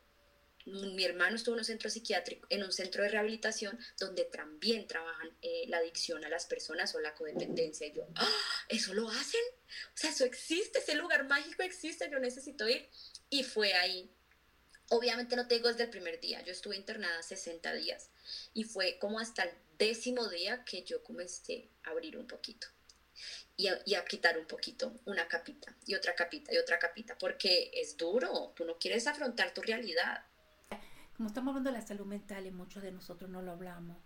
mi 0.66 1.04
hermano 1.04 1.36
estuvo 1.36 1.54
en 1.54 1.60
un 1.60 1.64
centro 1.64 1.90
psiquiátrico, 1.90 2.46
en 2.48 2.62
un 2.62 2.72
centro 2.72 3.02
de 3.02 3.10
rehabilitación 3.10 3.78
donde 3.98 4.24
también 4.24 4.86
trabajan 4.86 5.30
eh, 5.42 5.64
la 5.68 5.78
adicción 5.78 6.24
a 6.24 6.28
las 6.28 6.46
personas 6.46 6.94
o 6.94 7.00
la 7.00 7.14
codependencia. 7.14 7.86
Y 7.86 7.92
yo, 7.92 8.06
¡Ah! 8.16 8.64
¿eso 8.68 8.94
lo 8.94 9.08
hacen? 9.10 9.42
O 9.94 9.96
sea, 9.96 10.10
eso 10.10 10.24
existe, 10.24 10.78
ese 10.78 10.94
lugar 10.94 11.28
mágico 11.28 11.62
existe, 11.62 12.08
yo 12.10 12.18
necesito 12.18 12.66
ir. 12.68 12.88
Y 13.28 13.44
fue 13.44 13.74
ahí. 13.74 14.10
Obviamente 14.88 15.36
no 15.36 15.46
te 15.46 15.56
digo 15.56 15.68
desde 15.68 15.84
el 15.84 15.90
primer 15.90 16.20
día, 16.20 16.42
yo 16.42 16.52
estuve 16.52 16.76
internada 16.76 17.22
60 17.22 17.72
días 17.74 18.10
y 18.52 18.64
fue 18.64 18.98
como 18.98 19.18
hasta 19.18 19.42
el 19.42 19.50
décimo 19.78 20.28
día 20.28 20.62
que 20.64 20.82
yo 20.82 21.02
comencé 21.02 21.68
a 21.84 21.90
abrir 21.90 22.16
un 22.18 22.26
poquito. 22.26 22.68
Y 23.56 23.68
a, 23.68 23.80
y 23.86 23.94
a, 23.94 24.04
quitar 24.04 24.36
un 24.36 24.46
poquito, 24.46 24.92
una 25.04 25.28
capita 25.28 25.74
y 25.86 25.94
otra 25.94 26.14
capita 26.16 26.52
y 26.52 26.58
otra 26.58 26.78
capita, 26.78 27.16
porque 27.16 27.70
es 27.72 27.96
duro, 27.96 28.52
tú 28.56 28.64
no 28.64 28.78
quieres 28.78 29.06
afrontar 29.06 29.54
tu 29.54 29.62
realidad 29.62 30.24
como 31.16 31.28
estamos 31.28 31.52
hablando 31.52 31.70
de 31.70 31.78
la 31.78 31.86
salud 31.86 32.06
mental 32.06 32.46
y 32.46 32.50
muchos 32.50 32.82
de 32.82 32.92
nosotros 32.92 33.30
no 33.30 33.42
lo 33.42 33.52
hablamos, 33.52 33.96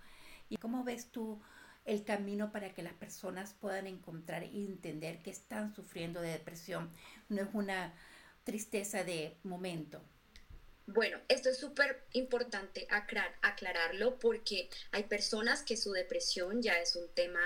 ¿y 0.49 0.57
cómo 0.57 0.85
ves 0.85 1.11
tú 1.11 1.41
el 1.85 2.05
camino 2.05 2.53
para 2.53 2.75
que 2.75 2.83
las 2.83 2.93
personas 2.95 3.55
puedan 3.55 3.87
encontrar 3.87 4.45
y 4.45 4.67
entender 4.67 5.23
que 5.23 5.31
están 5.31 5.75
sufriendo 5.75 6.21
de 6.21 6.33
depresión? 6.33 6.91
No 7.29 7.43
es 7.43 7.49
una 7.53 7.95
tristeza 8.45 9.05
de 9.05 9.37
momento. 9.43 10.03
Bueno, 10.87 11.19
esto 11.29 11.51
es 11.51 11.59
súper 11.59 12.03
importante 12.13 12.87
aclararlo 13.43 14.19
porque 14.19 14.71
hay 14.91 15.03
personas 15.03 15.63
que 15.63 15.77
su 15.77 15.93
depresión 15.93 16.63
ya 16.63 16.79
es 16.79 16.97
un 16.97 17.09
tema 17.15 17.41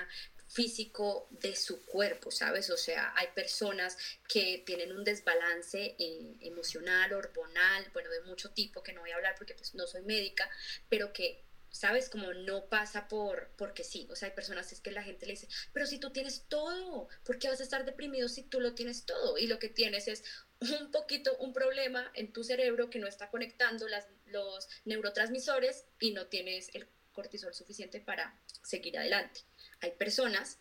físico 0.52 1.28
de 1.30 1.56
su 1.56 1.84
cuerpo, 1.86 2.30
¿sabes? 2.30 2.68
O 2.70 2.76
sea, 2.76 3.12
hay 3.16 3.28
personas 3.34 3.96
que 4.28 4.62
tienen 4.66 4.92
un 4.92 5.02
desbalance 5.02 5.96
eh, 5.98 6.36
emocional, 6.40 7.12
hormonal, 7.14 7.90
bueno, 7.94 8.10
de 8.10 8.20
mucho 8.22 8.50
tipo, 8.50 8.82
que 8.82 8.92
no 8.92 9.00
voy 9.00 9.12
a 9.12 9.16
hablar 9.16 9.34
porque 9.36 9.54
pues, 9.54 9.74
no 9.74 9.86
soy 9.86 10.02
médica, 10.02 10.48
pero 10.88 11.12
que 11.12 11.42
¿sabes? 11.70 12.10
Como 12.10 12.34
no 12.34 12.66
pasa 12.66 13.08
por, 13.08 13.48
porque 13.56 13.82
sí, 13.82 14.06
o 14.10 14.14
sea, 14.14 14.28
hay 14.28 14.34
personas 14.34 14.70
es 14.72 14.80
que 14.80 14.90
la 14.90 15.02
gente 15.02 15.24
le 15.24 15.32
dice, 15.32 15.48
pero 15.72 15.86
si 15.86 15.98
tú 15.98 16.12
tienes 16.12 16.44
todo, 16.48 17.08
¿por 17.24 17.38
qué 17.38 17.48
vas 17.48 17.60
a 17.60 17.62
estar 17.62 17.86
deprimido 17.86 18.28
si 18.28 18.42
tú 18.42 18.60
lo 18.60 18.74
tienes 18.74 19.06
todo? 19.06 19.38
Y 19.38 19.46
lo 19.46 19.58
que 19.58 19.70
tienes 19.70 20.06
es 20.06 20.22
un 20.60 20.90
poquito, 20.90 21.34
un 21.38 21.54
problema 21.54 22.12
en 22.14 22.30
tu 22.30 22.44
cerebro 22.44 22.90
que 22.90 22.98
no 22.98 23.06
está 23.06 23.30
conectando 23.30 23.88
las, 23.88 24.06
los 24.26 24.68
neurotransmisores 24.84 25.86
y 25.98 26.10
no 26.10 26.26
tienes 26.26 26.74
el 26.74 26.86
cortisol 27.12 27.54
suficiente 27.54 28.00
para 28.00 28.38
seguir 28.62 28.98
adelante 28.98 29.40
hay 29.82 29.90
personas 29.92 30.58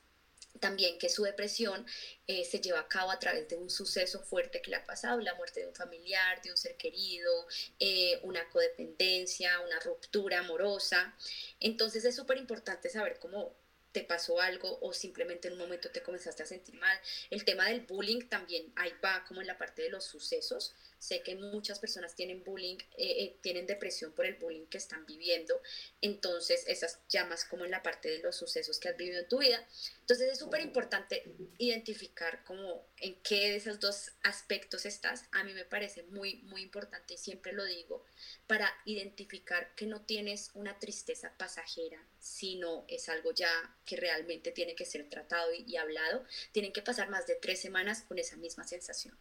también 0.59 0.99
que 0.99 1.09
su 1.09 1.23
depresión 1.23 1.85
eh, 2.27 2.43
se 2.43 2.59
lleva 2.59 2.81
a 2.81 2.87
cabo 2.87 3.11
a 3.11 3.19
través 3.19 3.47
de 3.47 3.55
un 3.55 3.69
suceso 3.69 4.19
fuerte 4.19 4.61
que 4.61 4.69
le 4.69 4.77
ha 4.77 4.85
pasado, 4.85 5.19
la 5.21 5.33
muerte 5.35 5.61
de 5.61 5.67
un 5.67 5.75
familiar, 5.75 6.41
de 6.41 6.51
un 6.51 6.57
ser 6.57 6.75
querido, 6.75 7.47
eh, 7.79 8.19
una 8.23 8.47
codependencia, 8.49 9.59
una 9.61 9.79
ruptura 9.79 10.39
amorosa. 10.39 11.15
Entonces 11.59 12.03
es 12.05 12.15
súper 12.15 12.37
importante 12.37 12.89
saber 12.89 13.17
cómo 13.19 13.55
te 13.91 14.03
pasó 14.03 14.39
algo 14.39 14.79
o 14.81 14.93
simplemente 14.93 15.47
en 15.47 15.55
un 15.55 15.59
momento 15.59 15.89
te 15.89 16.03
comenzaste 16.03 16.43
a 16.43 16.45
sentir 16.45 16.75
mal. 16.75 16.97
El 17.29 17.43
tema 17.43 17.67
del 17.67 17.81
bullying 17.81 18.27
también 18.27 18.71
ahí 18.75 18.93
va 19.03 19.23
como 19.27 19.41
en 19.41 19.47
la 19.47 19.57
parte 19.57 19.81
de 19.81 19.89
los 19.89 20.05
sucesos. 20.05 20.73
Sé 21.01 21.23
que 21.23 21.35
muchas 21.35 21.79
personas 21.79 22.13
tienen 22.13 22.43
bullying, 22.43 22.77
eh, 22.95 23.23
eh, 23.23 23.37
tienen 23.41 23.65
depresión 23.65 24.11
por 24.11 24.27
el 24.27 24.35
bullying 24.35 24.67
que 24.67 24.77
están 24.77 25.03
viviendo. 25.07 25.59
Entonces, 25.99 26.63
esas 26.67 26.99
llamas 27.09 27.43
como 27.43 27.65
en 27.65 27.71
la 27.71 27.81
parte 27.81 28.07
de 28.07 28.19
los 28.19 28.35
sucesos 28.35 28.77
que 28.77 28.89
has 28.89 28.97
vivido 28.97 29.19
en 29.19 29.27
tu 29.27 29.39
vida. 29.39 29.67
Entonces, 30.01 30.31
es 30.31 30.37
súper 30.37 30.61
importante 30.61 31.23
identificar 31.57 32.43
como 32.43 32.85
en 32.97 33.15
qué 33.23 33.49
de 33.49 33.55
esos 33.55 33.79
dos 33.79 34.11
aspectos 34.21 34.85
estás. 34.85 35.25
A 35.31 35.43
mí 35.43 35.55
me 35.55 35.65
parece 35.65 36.03
muy, 36.03 36.35
muy 36.43 36.61
importante 36.61 37.15
y 37.15 37.17
siempre 37.17 37.51
lo 37.51 37.65
digo, 37.65 38.05
para 38.45 38.71
identificar 38.85 39.73
que 39.75 39.87
no 39.87 40.05
tienes 40.05 40.51
una 40.53 40.77
tristeza 40.77 41.33
pasajera, 41.35 42.05
sino 42.19 42.85
es 42.87 43.09
algo 43.09 43.31
ya 43.33 43.49
que 43.87 43.95
realmente 43.95 44.51
tiene 44.51 44.75
que 44.75 44.85
ser 44.85 45.09
tratado 45.09 45.51
y, 45.51 45.63
y 45.63 45.77
hablado. 45.77 46.23
Tienen 46.51 46.71
que 46.73 46.83
pasar 46.83 47.09
más 47.09 47.25
de 47.25 47.37
tres 47.37 47.59
semanas 47.59 48.03
con 48.03 48.19
esa 48.19 48.37
misma 48.37 48.67
sensación. 48.67 49.17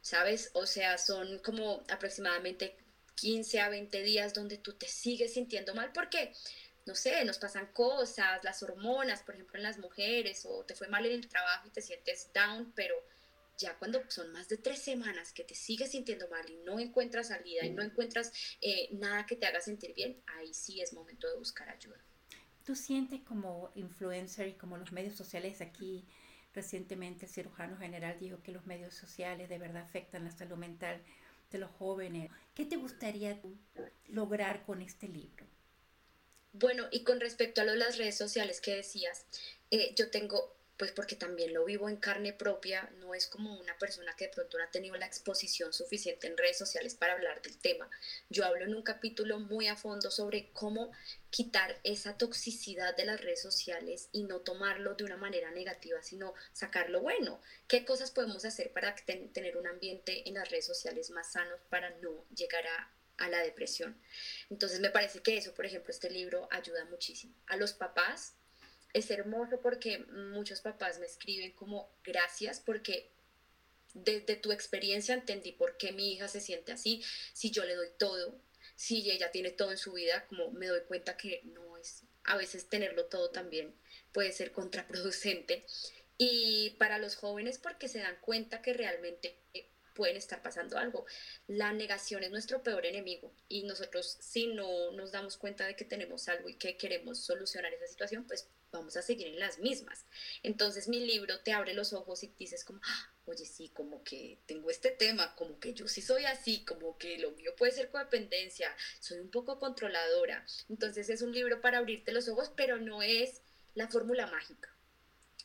¿Sabes? 0.00 0.50
O 0.54 0.66
sea, 0.66 0.98
son 0.98 1.38
como 1.38 1.82
aproximadamente 1.88 2.76
15 3.14 3.60
a 3.60 3.68
20 3.68 4.02
días 4.02 4.34
donde 4.34 4.58
tú 4.58 4.74
te 4.74 4.88
sigues 4.88 5.34
sintiendo 5.34 5.74
mal 5.74 5.92
porque, 5.92 6.32
no 6.86 6.94
sé, 6.94 7.24
nos 7.24 7.38
pasan 7.38 7.72
cosas, 7.72 8.42
las 8.42 8.62
hormonas, 8.62 9.22
por 9.22 9.34
ejemplo, 9.34 9.56
en 9.56 9.62
las 9.62 9.78
mujeres, 9.78 10.44
o 10.44 10.64
te 10.64 10.74
fue 10.74 10.88
mal 10.88 11.06
en 11.06 11.12
el 11.12 11.28
trabajo 11.28 11.68
y 11.68 11.70
te 11.70 11.80
sientes 11.80 12.30
down, 12.34 12.72
pero 12.74 12.94
ya 13.56 13.78
cuando 13.78 14.02
son 14.08 14.32
más 14.32 14.48
de 14.48 14.56
tres 14.56 14.80
semanas 14.80 15.32
que 15.32 15.44
te 15.44 15.54
sigues 15.54 15.92
sintiendo 15.92 16.28
mal 16.28 16.48
y 16.50 16.56
no 16.64 16.80
encuentras 16.80 17.28
salida 17.28 17.64
y 17.64 17.70
no 17.70 17.82
encuentras 17.82 18.32
eh, 18.60 18.88
nada 18.92 19.26
que 19.26 19.36
te 19.36 19.46
haga 19.46 19.60
sentir 19.60 19.94
bien, 19.94 20.20
ahí 20.26 20.52
sí 20.52 20.80
es 20.80 20.92
momento 20.92 21.28
de 21.28 21.38
buscar 21.38 21.68
ayuda. 21.68 21.98
¿Tú 22.64 22.74
sientes 22.74 23.20
como 23.20 23.70
influencer 23.74 24.48
y 24.48 24.54
como 24.54 24.76
los 24.76 24.90
medios 24.90 25.14
sociales 25.14 25.60
aquí 25.60 26.04
Recientemente 26.54 27.26
el 27.26 27.32
cirujano 27.32 27.76
general 27.76 28.16
dijo 28.20 28.42
que 28.42 28.52
los 28.52 28.64
medios 28.66 28.94
sociales 28.94 29.48
de 29.48 29.58
verdad 29.58 29.82
afectan 29.82 30.24
la 30.24 30.30
salud 30.30 30.56
mental 30.56 31.02
de 31.50 31.58
los 31.58 31.70
jóvenes. 31.72 32.30
¿Qué 32.54 32.64
te 32.64 32.76
gustaría 32.76 33.40
lograr 34.08 34.64
con 34.64 34.80
este 34.80 35.08
libro? 35.08 35.44
Bueno, 36.52 36.84
y 36.92 37.02
con 37.02 37.20
respecto 37.20 37.60
a 37.60 37.64
lo 37.64 37.72
de 37.72 37.78
las 37.78 37.98
redes 37.98 38.16
sociales 38.16 38.60
que 38.60 38.76
decías, 38.76 39.26
eh, 39.72 39.92
yo 39.96 40.10
tengo 40.10 40.54
pues 40.76 40.90
porque 40.92 41.14
también 41.14 41.54
lo 41.54 41.64
vivo 41.64 41.88
en 41.88 41.96
carne 41.96 42.32
propia, 42.32 42.90
no 42.98 43.14
es 43.14 43.26
como 43.26 43.58
una 43.58 43.78
persona 43.78 44.14
que 44.16 44.26
de 44.26 44.32
pronto 44.32 44.58
no 44.58 44.64
ha 44.64 44.70
tenido 44.70 44.96
la 44.96 45.06
exposición 45.06 45.72
suficiente 45.72 46.26
en 46.26 46.36
redes 46.36 46.58
sociales 46.58 46.94
para 46.94 47.12
hablar 47.12 47.40
del 47.42 47.56
tema. 47.58 47.88
Yo 48.28 48.44
hablo 48.44 48.64
en 48.64 48.74
un 48.74 48.82
capítulo 48.82 49.38
muy 49.38 49.68
a 49.68 49.76
fondo 49.76 50.10
sobre 50.10 50.50
cómo 50.52 50.90
quitar 51.30 51.78
esa 51.84 52.18
toxicidad 52.18 52.96
de 52.96 53.06
las 53.06 53.20
redes 53.20 53.42
sociales 53.42 54.08
y 54.12 54.24
no 54.24 54.40
tomarlo 54.40 54.94
de 54.94 55.04
una 55.04 55.16
manera 55.16 55.50
negativa, 55.52 56.02
sino 56.02 56.34
sacarlo 56.52 57.00
bueno. 57.00 57.40
¿Qué 57.68 57.84
cosas 57.84 58.10
podemos 58.10 58.44
hacer 58.44 58.72
para 58.72 58.94
tener 58.96 59.56
un 59.56 59.66
ambiente 59.66 60.28
en 60.28 60.34
las 60.34 60.50
redes 60.50 60.66
sociales 60.66 61.10
más 61.10 61.32
sano 61.32 61.54
para 61.70 61.90
no 62.00 62.24
llegar 62.34 62.66
a 62.66 62.90
a 63.16 63.28
la 63.28 63.38
depresión. 63.38 63.96
Entonces 64.50 64.80
me 64.80 64.90
parece 64.90 65.20
que 65.20 65.36
eso, 65.36 65.54
por 65.54 65.66
ejemplo, 65.66 65.92
este 65.92 66.10
libro 66.10 66.48
ayuda 66.50 66.84
muchísimo. 66.86 67.32
A 67.46 67.56
los 67.56 67.72
papás 67.72 68.34
es 68.94 69.10
hermoso 69.10 69.60
porque 69.60 69.98
muchos 69.98 70.60
papás 70.62 70.98
me 70.98 71.06
escriben 71.06 71.52
como 71.52 71.90
gracias 72.02 72.60
porque 72.60 73.10
desde 73.92 74.36
tu 74.36 74.52
experiencia 74.52 75.14
entendí 75.14 75.52
por 75.52 75.76
qué 75.76 75.92
mi 75.92 76.12
hija 76.12 76.28
se 76.28 76.40
siente 76.40 76.72
así, 76.72 77.02
si 77.32 77.50
yo 77.50 77.64
le 77.64 77.74
doy 77.74 77.90
todo, 77.98 78.40
si 78.76 79.10
ella 79.10 79.30
tiene 79.30 79.50
todo 79.50 79.72
en 79.72 79.78
su 79.78 79.92
vida, 79.92 80.26
como 80.26 80.50
me 80.52 80.68
doy 80.68 80.80
cuenta 80.88 81.16
que 81.16 81.42
no 81.44 81.76
es, 81.76 82.04
a 82.24 82.36
veces 82.36 82.68
tenerlo 82.68 83.06
todo 83.06 83.30
también 83.30 83.74
puede 84.12 84.32
ser 84.32 84.52
contraproducente. 84.52 85.66
Y 86.16 86.70
para 86.78 86.98
los 86.98 87.16
jóvenes 87.16 87.58
porque 87.58 87.88
se 87.88 87.98
dan 87.98 88.16
cuenta 88.20 88.62
que 88.62 88.72
realmente 88.72 89.36
pueden 89.94 90.16
estar 90.16 90.42
pasando 90.42 90.76
algo. 90.78 91.06
La 91.46 91.72
negación 91.72 92.22
es 92.24 92.30
nuestro 92.30 92.62
peor 92.62 92.86
enemigo 92.86 93.32
y 93.48 93.64
nosotros 93.64 94.18
si 94.20 94.48
no 94.48 94.92
nos 94.92 95.12
damos 95.12 95.36
cuenta 95.36 95.66
de 95.66 95.76
que 95.76 95.84
tenemos 95.84 96.28
algo 96.28 96.48
y 96.48 96.54
que 96.54 96.76
queremos 96.76 97.18
solucionar 97.20 97.72
esa 97.72 97.86
situación, 97.86 98.24
pues 98.26 98.48
vamos 98.74 98.96
a 98.96 99.02
seguir 99.02 99.28
en 99.28 99.38
las 99.38 99.58
mismas. 99.58 100.04
Entonces 100.42 100.88
mi 100.88 101.00
libro 101.00 101.40
te 101.40 101.52
abre 101.52 101.74
los 101.74 101.92
ojos 101.92 102.22
y 102.22 102.28
dices 102.38 102.64
como, 102.64 102.80
ah, 102.84 103.12
oye, 103.26 103.46
sí, 103.46 103.70
como 103.70 104.04
que 104.04 104.38
tengo 104.46 104.70
este 104.70 104.90
tema, 104.90 105.34
como 105.36 105.58
que 105.58 105.72
yo 105.72 105.88
sí 105.88 106.02
soy 106.02 106.24
así, 106.26 106.64
como 106.64 106.98
que 106.98 107.18
lo 107.18 107.30
mío 107.32 107.54
puede 107.56 107.72
ser 107.72 107.90
codependencia, 107.90 108.74
soy 109.00 109.18
un 109.20 109.30
poco 109.30 109.58
controladora. 109.58 110.44
Entonces 110.68 111.08
es 111.08 111.22
un 111.22 111.32
libro 111.32 111.60
para 111.60 111.78
abrirte 111.78 112.12
los 112.12 112.28
ojos, 112.28 112.50
pero 112.54 112.78
no 112.78 113.02
es 113.02 113.40
la 113.74 113.88
fórmula 113.88 114.26
mágica. 114.26 114.70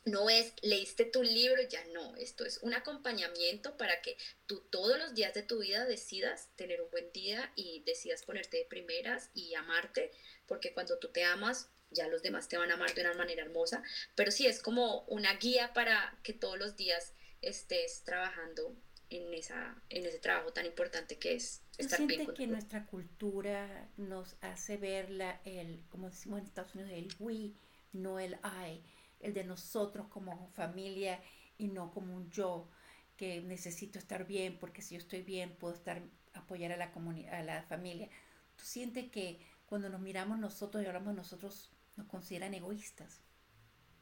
No 0.06 0.30
es, 0.30 0.54
leíste 0.62 1.04
tu 1.04 1.22
libro, 1.22 1.60
ya 1.68 1.84
no, 1.88 2.16
esto 2.16 2.46
es 2.46 2.58
un 2.62 2.72
acompañamiento 2.72 3.76
para 3.76 4.00
que 4.00 4.16
tú 4.46 4.60
todos 4.70 4.98
los 4.98 5.14
días 5.14 5.34
de 5.34 5.42
tu 5.42 5.58
vida 5.58 5.84
decidas 5.84 6.48
tener 6.56 6.80
un 6.80 6.90
buen 6.90 7.12
día 7.12 7.52
y 7.54 7.82
decidas 7.84 8.22
ponerte 8.22 8.56
de 8.56 8.64
primeras 8.64 9.28
y 9.34 9.54
amarte, 9.54 10.10
porque 10.46 10.72
cuando 10.72 10.98
tú 10.98 11.08
te 11.08 11.22
amas, 11.24 11.68
ya 11.90 12.08
los 12.08 12.22
demás 12.22 12.48
te 12.48 12.56
van 12.56 12.70
a 12.70 12.74
amar 12.74 12.94
de 12.94 13.02
una 13.02 13.14
manera 13.14 13.42
hermosa, 13.42 13.82
pero 14.14 14.30
sí 14.30 14.46
es 14.46 14.62
como 14.62 15.02
una 15.02 15.34
guía 15.34 15.72
para 15.72 16.18
que 16.22 16.32
todos 16.32 16.58
los 16.58 16.76
días 16.76 17.14
estés 17.42 18.02
trabajando 18.04 18.76
en, 19.08 19.34
esa, 19.34 19.82
en 19.88 20.06
ese 20.06 20.18
trabajo 20.18 20.52
tan 20.52 20.66
importante 20.66 21.18
que 21.18 21.34
es 21.34 21.62
estar 21.78 22.06
bien 22.06 22.32
que 22.32 22.46
nuestra 22.46 22.86
cultura 22.86 23.88
nos 23.96 24.36
hace 24.40 24.76
ver 24.76 25.10
la, 25.10 25.40
el, 25.44 25.84
como 25.88 26.10
decimos 26.10 26.38
en 26.38 26.46
Estados 26.46 26.74
Unidos, 26.74 26.92
el 26.94 27.08
we, 27.18 27.52
no 27.92 28.20
el 28.20 28.34
I, 28.44 28.82
el 29.18 29.34
de 29.34 29.44
nosotros 29.44 30.06
como 30.08 30.48
familia 30.50 31.20
y 31.58 31.68
no 31.68 31.90
como 31.90 32.14
un 32.14 32.30
yo 32.30 32.70
que 33.16 33.42
necesito 33.42 33.98
estar 33.98 34.26
bien 34.26 34.58
porque 34.58 34.80
si 34.80 34.94
yo 34.94 35.00
estoy 35.00 35.22
bien 35.22 35.56
puedo 35.56 35.74
estar 35.74 36.02
apoyar 36.32 36.72
a 36.72 36.76
la 36.76 36.92
a 37.32 37.42
la 37.42 37.62
familia. 37.64 38.08
¿Tú 38.56 38.64
sientes 38.64 39.10
que 39.10 39.40
cuando 39.66 39.88
nos 39.88 40.00
miramos 40.00 40.38
nosotros 40.38 40.82
y 40.82 40.86
hablamos 40.86 41.14
nosotros 41.14 41.70
consideran 42.08 42.54
egoístas. 42.54 43.20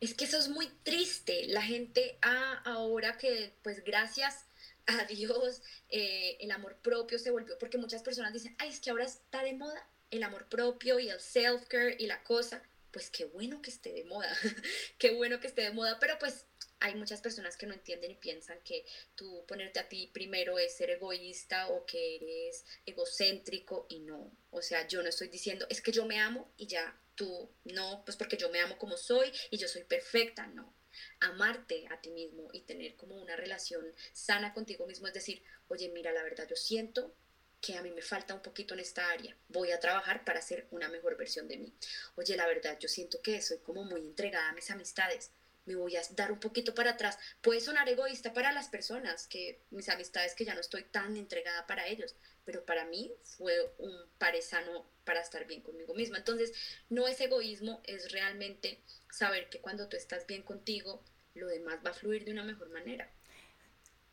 Es 0.01 0.15
que 0.15 0.25
eso 0.25 0.39
es 0.39 0.49
muy 0.49 0.69
triste. 0.85 1.47
La 1.49 1.63
gente 1.63 2.19
ah, 2.23 2.63
ahora 2.65 3.19
que, 3.19 3.53
pues 3.63 3.83
gracias 3.85 4.45
a 4.87 5.05
Dios, 5.05 5.63
eh, 5.89 6.37
el 6.41 6.51
amor 6.51 6.77
propio 6.83 7.19
se 7.19 7.31
volvió, 7.31 7.59
porque 7.59 7.79
muchas 7.79 8.03
personas 8.03 8.33
dicen, 8.33 8.55
ay, 8.59 8.71
es 8.71 8.81
que 8.81 8.91
ahora 8.91 9.05
está 9.05 9.43
de 9.43 9.55
moda 9.55 9.87
el 10.11 10.23
amor 10.23 10.49
propio 10.49 10.99
y 10.99 11.09
el 11.11 11.21
self-care 11.21 11.97
y 11.99 12.07
la 12.07 12.23
cosa. 12.23 12.63
Pues 12.91 13.11
qué 13.11 13.27
bueno 13.27 13.61
que 13.61 13.71
esté 13.71 13.93
de 13.93 14.05
moda, 14.05 14.35
qué 14.99 15.11
bueno 15.11 15.41
que 15.41 15.47
esté 15.47 15.63
de 15.63 15.73
moda, 15.73 15.99
pero 16.01 16.19
pues 16.19 16.47
hay 16.81 16.95
muchas 16.95 17.21
personas 17.21 17.57
que 17.57 17.67
no 17.67 17.75
entienden 17.75 18.13
y 18.13 18.15
piensan 18.15 18.59
que 18.65 18.87
tú 19.15 19.45
ponerte 19.47 19.81
a 19.81 19.89
ti 19.89 20.11
primero 20.13 20.59
es 20.59 20.77
ser 20.77 20.91
egoísta 20.91 21.69
o 21.69 21.85
que 21.85 22.17
eres 22.17 22.65
egocéntrico 22.87 23.87
y 23.91 24.01
no. 24.01 24.31
O 24.51 24.63
sea, 24.63 24.87
yo 24.87 25.03
no 25.03 25.09
estoy 25.09 25.29
diciendo, 25.29 25.67
es 25.69 25.83
que 25.83 25.93
yo 25.93 26.07
me 26.07 26.19
amo 26.19 26.51
y 26.57 26.67
ya 26.67 26.99
tú 27.19 27.51
no, 27.65 28.03
pues 28.07 28.17
porque 28.17 28.39
yo 28.39 28.49
me 28.49 28.61
amo 28.61 28.79
como 28.79 28.97
soy 28.97 29.31
y 29.51 29.59
yo 29.59 29.69
soy 29.69 29.85
perfecta, 29.85 30.47
no. 30.47 30.75
Amarte 31.21 31.87
a 31.91 32.01
ti 32.01 32.11
mismo 32.11 32.49
y 32.53 32.63
tener 32.63 32.97
como 32.97 33.17
una 33.17 33.37
relación 33.37 33.85
sana 34.13 34.55
contigo 34.55 34.87
mismo 34.87 35.09
es 35.09 35.15
decir, 35.15 35.43
oye, 35.67 35.91
mira, 35.91 36.13
la 36.13 36.23
verdad 36.23 36.47
yo 36.49 36.57
siento 36.57 37.15
que 37.61 37.77
a 37.77 37.83
mí 37.83 37.91
me 37.91 38.03
falta 38.03 38.35
un 38.35 38.41
poquito 38.41 38.75
en 38.75 38.81
esta 38.81 39.11
área. 39.11 39.37
Voy 39.49 39.73
a 39.73 39.81
trabajar 39.81 40.25
para 40.25 40.41
ser 40.41 40.69
una 40.71 40.89
mejor 40.89 41.17
versión 41.17 41.49
de 41.49 41.57
mí. 41.57 41.75
Oye, 42.15 42.37
la 42.37 42.47
verdad, 42.47 42.79
yo 42.79 42.89
siento 42.89 43.21
que 43.21 43.43
soy 43.43 43.59
como 43.59 43.83
muy 43.83 44.01
entregada 44.01 44.51
a 44.51 44.55
mis 44.55 44.71
amistades 44.71 45.33
me 45.69 45.77
voy 45.77 45.97
a 45.97 46.03
dar 46.17 46.33
un 46.33 46.41
poquito 46.41 46.75
para 46.75 46.93
atrás. 46.93 47.19
Puede 47.43 47.61
sonar 47.61 47.89
egoísta 47.89 48.33
para 48.33 48.53
las 48.53 48.69
personas, 48.69 49.29
que 49.29 49.61
mis 49.71 49.89
amistades 49.91 50.35
que 50.35 50.47
ya 50.47 50.55
no 50.55 50.61
estoy 50.61 50.85
tan 50.85 51.17
entregada 51.17 51.67
para 51.67 51.87
ellos, 51.87 52.17
pero 52.45 52.65
para 52.65 52.87
mí 52.87 53.13
fue 53.23 53.55
un 53.77 53.95
parezano 54.17 54.91
para 55.05 55.21
estar 55.21 55.47
bien 55.47 55.61
conmigo 55.61 55.95
misma. 55.95 56.17
Entonces, 56.19 56.53
no 56.89 57.07
es 57.07 57.21
egoísmo, 57.21 57.83
es 57.85 58.11
realmente 58.13 58.81
saber 59.13 59.51
que 59.51 59.61
cuando 59.61 59.89
tú 59.89 59.97
estás 59.97 60.27
bien 60.27 60.43
contigo, 60.43 61.05
lo 61.35 61.47
demás 61.49 61.81
va 61.85 61.91
a 61.91 61.95
fluir 61.95 62.25
de 62.25 62.33
una 62.33 62.45
mejor 62.45 62.71
manera. 62.71 63.11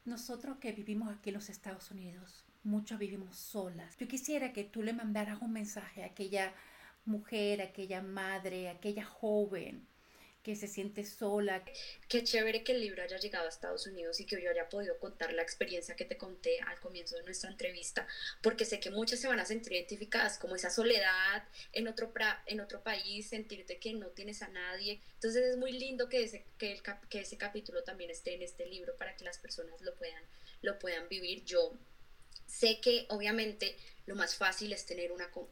Nosotros 0.04 0.58
que 0.60 0.74
vivimos 0.74 1.10
aquí 1.10 1.30
en 1.30 1.36
los 1.36 1.50
Estados 1.50 1.90
Unidos, 1.90 2.44
muchos 2.64 3.00
vivimos 3.00 3.38
solas. 3.38 3.96
Yo 3.98 4.08
quisiera 4.08 4.52
que 4.52 4.66
tú 4.66 4.84
le 4.84 4.92
mandaras 4.92 5.42
un 5.42 5.54
mensaje 5.54 6.04
a 6.04 6.08
aquella 6.08 6.54
mujer, 7.06 7.62
a 7.62 7.66
aquella 7.66 8.02
madre, 8.02 8.68
a 8.68 8.74
aquella 8.74 9.06
joven 9.06 9.88
que 10.46 10.56
se 10.56 10.68
siente 10.68 11.04
sola. 11.04 11.66
Qué 12.08 12.24
chévere 12.24 12.64
que 12.64 12.74
el 12.74 12.82
libro 12.82 13.02
haya 13.02 13.18
llegado 13.18 13.48
a 13.48 13.50
Estados 13.50 13.88
Unidos 13.88 14.20
y 14.20 14.28
que 14.28 14.40
yo 14.40 14.52
haya 14.52 14.70
podido 14.70 15.00
contar 15.00 15.34
la 15.34 15.42
experiencia 15.42 15.96
que 15.96 16.06
te 16.06 16.18
conté 16.18 16.60
al 16.68 16.80
comienzo 16.80 17.16
de 17.16 17.24
nuestra 17.24 17.50
entrevista, 17.50 18.08
porque 18.44 18.64
sé 18.64 18.80
que 18.80 18.92
muchas 18.92 19.20
se 19.20 19.28
van 19.28 19.40
a 19.40 19.46
sentir 19.46 19.74
identificadas 19.74 20.38
como 20.38 20.56
esa 20.56 20.70
soledad 20.70 21.44
en 21.74 21.88
otro, 21.88 22.14
en 22.46 22.60
otro 22.60 22.84
país, 22.84 23.28
sentirte 23.28 23.80
que 23.80 23.94
no 23.94 24.10
tienes 24.10 24.44
a 24.44 24.48
nadie. 24.50 25.02
Entonces 25.16 25.44
es 25.46 25.58
muy 25.58 25.72
lindo 25.72 26.10
que 26.10 26.24
ese, 26.24 26.46
que, 26.60 26.74
el, 26.74 26.82
que 27.10 27.22
ese 27.22 27.38
capítulo 27.38 27.84
también 27.84 28.12
esté 28.12 28.36
en 28.36 28.44
este 28.44 28.68
libro 28.68 28.96
para 28.98 29.18
que 29.18 29.26
las 29.26 29.40
personas 29.40 29.82
lo 29.82 29.96
puedan, 29.96 30.24
lo 30.62 30.78
puedan 30.78 31.10
vivir. 31.10 31.44
Yo 31.44 31.76
sé 32.46 32.80
que 32.82 33.08
obviamente 33.10 33.76
lo 34.06 34.14
más 34.14 34.36
fácil 34.36 34.74
es 34.74 34.86
tener 34.86 35.12
una, 35.12 35.28
un 35.34 35.48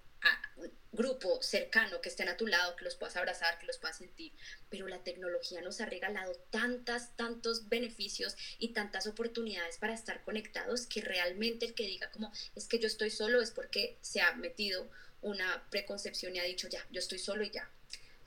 grupo 0.94 1.42
cercano 1.42 2.02
que 2.02 2.10
estén 2.10 2.30
a 2.30 2.38
tu 2.38 2.46
lado, 2.46 2.76
que 2.76 2.86
los 2.86 2.96
puedas 2.96 3.16
abrazar, 3.18 3.58
que 3.58 3.66
los 3.66 3.80
puedas 3.80 3.98
sentir, 3.98 4.32
pero 4.70 4.88
la 4.88 5.04
tecnología 5.04 5.60
nos 5.62 5.82
ha 5.82 5.86
regalado 5.88 6.36
tantas, 6.52 7.16
tantos 7.18 7.68
beneficios 7.68 8.36
y 8.60 8.74
tantas 8.74 9.08
oportunidades 9.08 9.78
para 9.78 9.94
estar 9.94 10.24
conectados 10.24 10.86
que 10.86 11.02
realmente 11.02 11.66
el 11.66 11.74
que 11.74 11.88
diga 11.88 12.12
como 12.12 12.32
es 12.56 12.68
que 12.68 12.80
yo 12.80 12.88
estoy 12.88 13.10
solo 13.10 13.42
es 13.42 13.50
porque 13.50 13.98
se 14.02 14.22
ha 14.22 14.34
metido 14.36 14.90
una 15.22 15.68
preconcepción 15.72 16.36
y 16.36 16.40
ha 16.40 16.44
dicho 16.44 16.68
ya, 16.70 16.86
yo 16.92 17.00
estoy 17.00 17.18
solo 17.18 17.44
y 17.44 17.50
ya. 17.50 17.70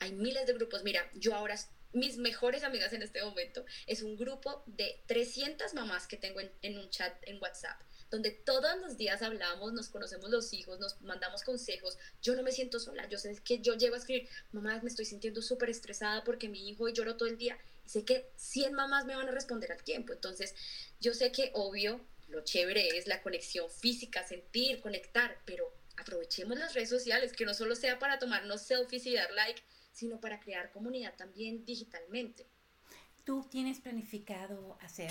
Hay 0.00 0.12
miles 0.12 0.46
de 0.46 0.52
grupos, 0.54 0.82
mira, 0.82 1.08
yo 1.14 1.34
ahora 1.34 1.56
mis 1.92 2.18
mejores 2.18 2.64
amigas 2.64 2.92
en 2.92 3.02
este 3.02 3.22
momento 3.22 3.64
es 3.86 4.02
un 4.02 4.16
grupo 4.16 4.64
de 4.66 5.00
300 5.06 5.72
mamás 5.72 6.06
que 6.06 6.16
tengo 6.16 6.40
en, 6.40 6.50
en 6.62 6.78
un 6.78 6.90
chat 6.90 7.14
en 7.22 7.40
WhatsApp 7.40 7.80
donde 8.10 8.30
todos 8.30 8.78
los 8.80 8.96
días 8.96 9.22
hablamos, 9.22 9.72
nos 9.72 9.88
conocemos 9.88 10.30
los 10.30 10.52
hijos, 10.52 10.78
nos 10.78 11.00
mandamos 11.00 11.42
consejos. 11.42 11.98
Yo 12.22 12.34
no 12.34 12.42
me 12.42 12.52
siento 12.52 12.78
sola, 12.78 13.08
yo 13.08 13.18
sé 13.18 13.36
que 13.44 13.58
yo 13.58 13.74
llego 13.74 13.94
a 13.94 13.98
escribir, 13.98 14.28
mamá, 14.52 14.80
me 14.82 14.88
estoy 14.88 15.04
sintiendo 15.04 15.42
súper 15.42 15.70
estresada 15.70 16.22
porque 16.24 16.48
mi 16.48 16.68
hijo 16.68 16.88
y 16.88 16.92
lloro 16.92 17.16
todo 17.16 17.28
el 17.28 17.38
día. 17.38 17.58
Y 17.84 17.88
sé 17.88 18.04
que 18.04 18.30
100 18.36 18.74
mamás 18.74 19.04
me 19.06 19.16
van 19.16 19.28
a 19.28 19.32
responder 19.32 19.72
al 19.72 19.82
tiempo. 19.82 20.12
Entonces, 20.12 20.54
yo 21.00 21.14
sé 21.14 21.32
que 21.32 21.50
obvio, 21.54 22.00
lo 22.28 22.42
chévere 22.42 22.96
es 22.96 23.06
la 23.06 23.22
conexión 23.22 23.70
física, 23.70 24.26
sentir, 24.26 24.80
conectar, 24.80 25.40
pero 25.44 25.72
aprovechemos 25.96 26.58
las 26.58 26.74
redes 26.74 26.90
sociales, 26.90 27.32
que 27.32 27.46
no 27.46 27.54
solo 27.54 27.74
sea 27.74 27.98
para 27.98 28.18
tomarnos 28.18 28.62
selfies 28.62 29.06
y 29.06 29.14
dar 29.14 29.30
like, 29.32 29.62
sino 29.92 30.20
para 30.20 30.40
crear 30.40 30.70
comunidad 30.70 31.14
también 31.16 31.64
digitalmente. 31.64 32.46
¿Tú 33.24 33.46
tienes 33.50 33.80
planificado 33.80 34.78
hacer 34.80 35.10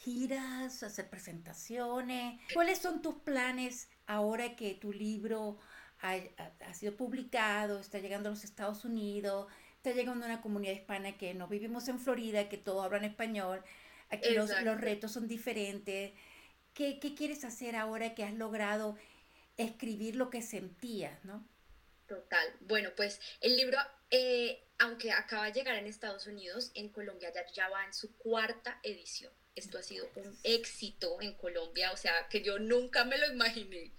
giras, 0.00 0.82
hacer 0.82 1.10
presentaciones. 1.10 2.40
¿Cuáles 2.54 2.78
son 2.78 3.02
tus 3.02 3.16
planes 3.16 3.88
ahora 4.06 4.56
que 4.56 4.74
tu 4.74 4.92
libro 4.92 5.58
ha, 6.00 6.74
sido 6.74 6.96
publicado, 6.96 7.78
está 7.78 7.98
llegando 7.98 8.30
a 8.30 8.32
los 8.32 8.44
Estados 8.44 8.84
Unidos, 8.86 9.46
está 9.76 9.90
llegando 9.90 10.24
a 10.24 10.28
una 10.28 10.40
comunidad 10.40 10.72
hispana 10.72 11.18
que 11.18 11.34
no 11.34 11.48
vivimos 11.48 11.88
en 11.88 11.98
Florida, 11.98 12.48
que 12.48 12.56
todo 12.56 12.82
habla 12.82 12.98
en 12.98 13.04
español, 13.04 13.62
aquí 14.08 14.30
los, 14.30 14.50
los, 14.62 14.80
retos 14.80 15.12
son 15.12 15.28
diferentes? 15.28 16.12
¿Qué, 16.72 16.98
¿Qué, 16.98 17.14
quieres 17.14 17.44
hacer 17.44 17.76
ahora 17.76 18.14
que 18.14 18.24
has 18.24 18.32
logrado 18.32 18.96
escribir 19.58 20.16
lo 20.16 20.30
que 20.30 20.40
sentías, 20.40 21.22
no? 21.24 21.46
Total. 22.06 22.56
Bueno, 22.60 22.90
pues 22.96 23.20
el 23.42 23.56
libro, 23.56 23.76
eh, 24.10 24.64
aunque 24.78 25.12
acaba 25.12 25.46
de 25.46 25.52
llegar 25.52 25.76
en 25.76 25.86
Estados 25.86 26.26
Unidos, 26.26 26.72
en 26.74 26.88
Colombia 26.88 27.30
ya, 27.34 27.46
ya 27.52 27.68
va 27.68 27.84
en 27.84 27.92
su 27.92 28.16
cuarta 28.16 28.80
edición. 28.82 29.32
Esto 29.54 29.78
ha 29.78 29.82
sido 29.82 30.08
un 30.14 30.38
éxito 30.42 31.20
en 31.20 31.34
Colombia, 31.34 31.92
o 31.92 31.96
sea, 31.96 32.28
que 32.28 32.42
yo 32.42 32.58
nunca 32.58 33.04
me 33.04 33.18
lo 33.18 33.26
imaginé. 33.26 33.92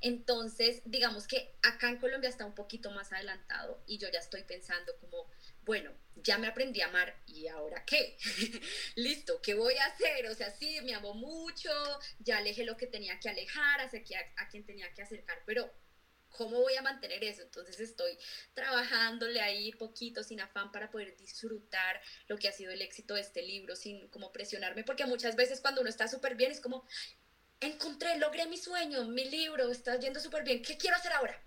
Entonces, 0.00 0.82
digamos 0.84 1.26
que 1.26 1.54
acá 1.62 1.88
en 1.88 1.98
Colombia 1.98 2.28
está 2.28 2.44
un 2.44 2.54
poquito 2.54 2.90
más 2.90 3.12
adelantado 3.12 3.82
y 3.86 3.98
yo 3.98 4.08
ya 4.10 4.18
estoy 4.18 4.42
pensando 4.42 4.96
como, 5.00 5.30
bueno, 5.62 5.92
ya 6.16 6.36
me 6.36 6.46
aprendí 6.46 6.80
a 6.80 6.86
amar 6.86 7.16
y 7.26 7.48
ahora 7.48 7.84
qué? 7.86 8.16
Listo, 8.96 9.40
¿qué 9.40 9.54
voy 9.54 9.74
a 9.76 9.86
hacer? 9.86 10.26
O 10.26 10.34
sea, 10.34 10.50
sí, 10.50 10.80
me 10.82 10.94
amo 10.94 11.14
mucho, 11.14 11.70
ya 12.18 12.38
alejé 12.38 12.64
lo 12.64 12.76
que 12.76 12.86
tenía 12.86 13.18
que 13.18 13.28
alejar, 13.28 13.80
acerqué 13.80 14.16
a, 14.16 14.32
a 14.36 14.48
quien 14.48 14.64
tenía 14.64 14.92
que 14.92 15.02
acercar, 15.02 15.42
pero 15.46 15.72
¿cómo 16.34 16.60
voy 16.60 16.74
a 16.74 16.82
mantener 16.82 17.24
eso? 17.24 17.42
Entonces 17.42 17.80
estoy 17.80 18.18
trabajándole 18.52 19.40
ahí 19.40 19.72
poquito, 19.72 20.22
sin 20.22 20.40
afán, 20.40 20.70
para 20.72 20.90
poder 20.90 21.16
disfrutar 21.16 22.00
lo 22.28 22.36
que 22.36 22.48
ha 22.48 22.52
sido 22.52 22.72
el 22.72 22.82
éxito 22.82 23.14
de 23.14 23.20
este 23.20 23.42
libro, 23.42 23.76
sin 23.76 24.08
como 24.08 24.32
presionarme, 24.32 24.84
porque 24.84 25.06
muchas 25.06 25.36
veces 25.36 25.60
cuando 25.60 25.80
uno 25.80 25.90
está 25.90 26.08
súper 26.08 26.34
bien 26.34 26.50
es 26.50 26.60
como, 26.60 26.84
encontré, 27.60 28.18
logré 28.18 28.46
mi 28.46 28.56
sueño, 28.56 29.04
mi 29.04 29.24
libro, 29.24 29.70
está 29.70 29.96
yendo 29.98 30.20
súper 30.20 30.44
bien, 30.44 30.62
¿qué 30.62 30.76
quiero 30.76 30.96
hacer 30.96 31.12
ahora? 31.12 31.40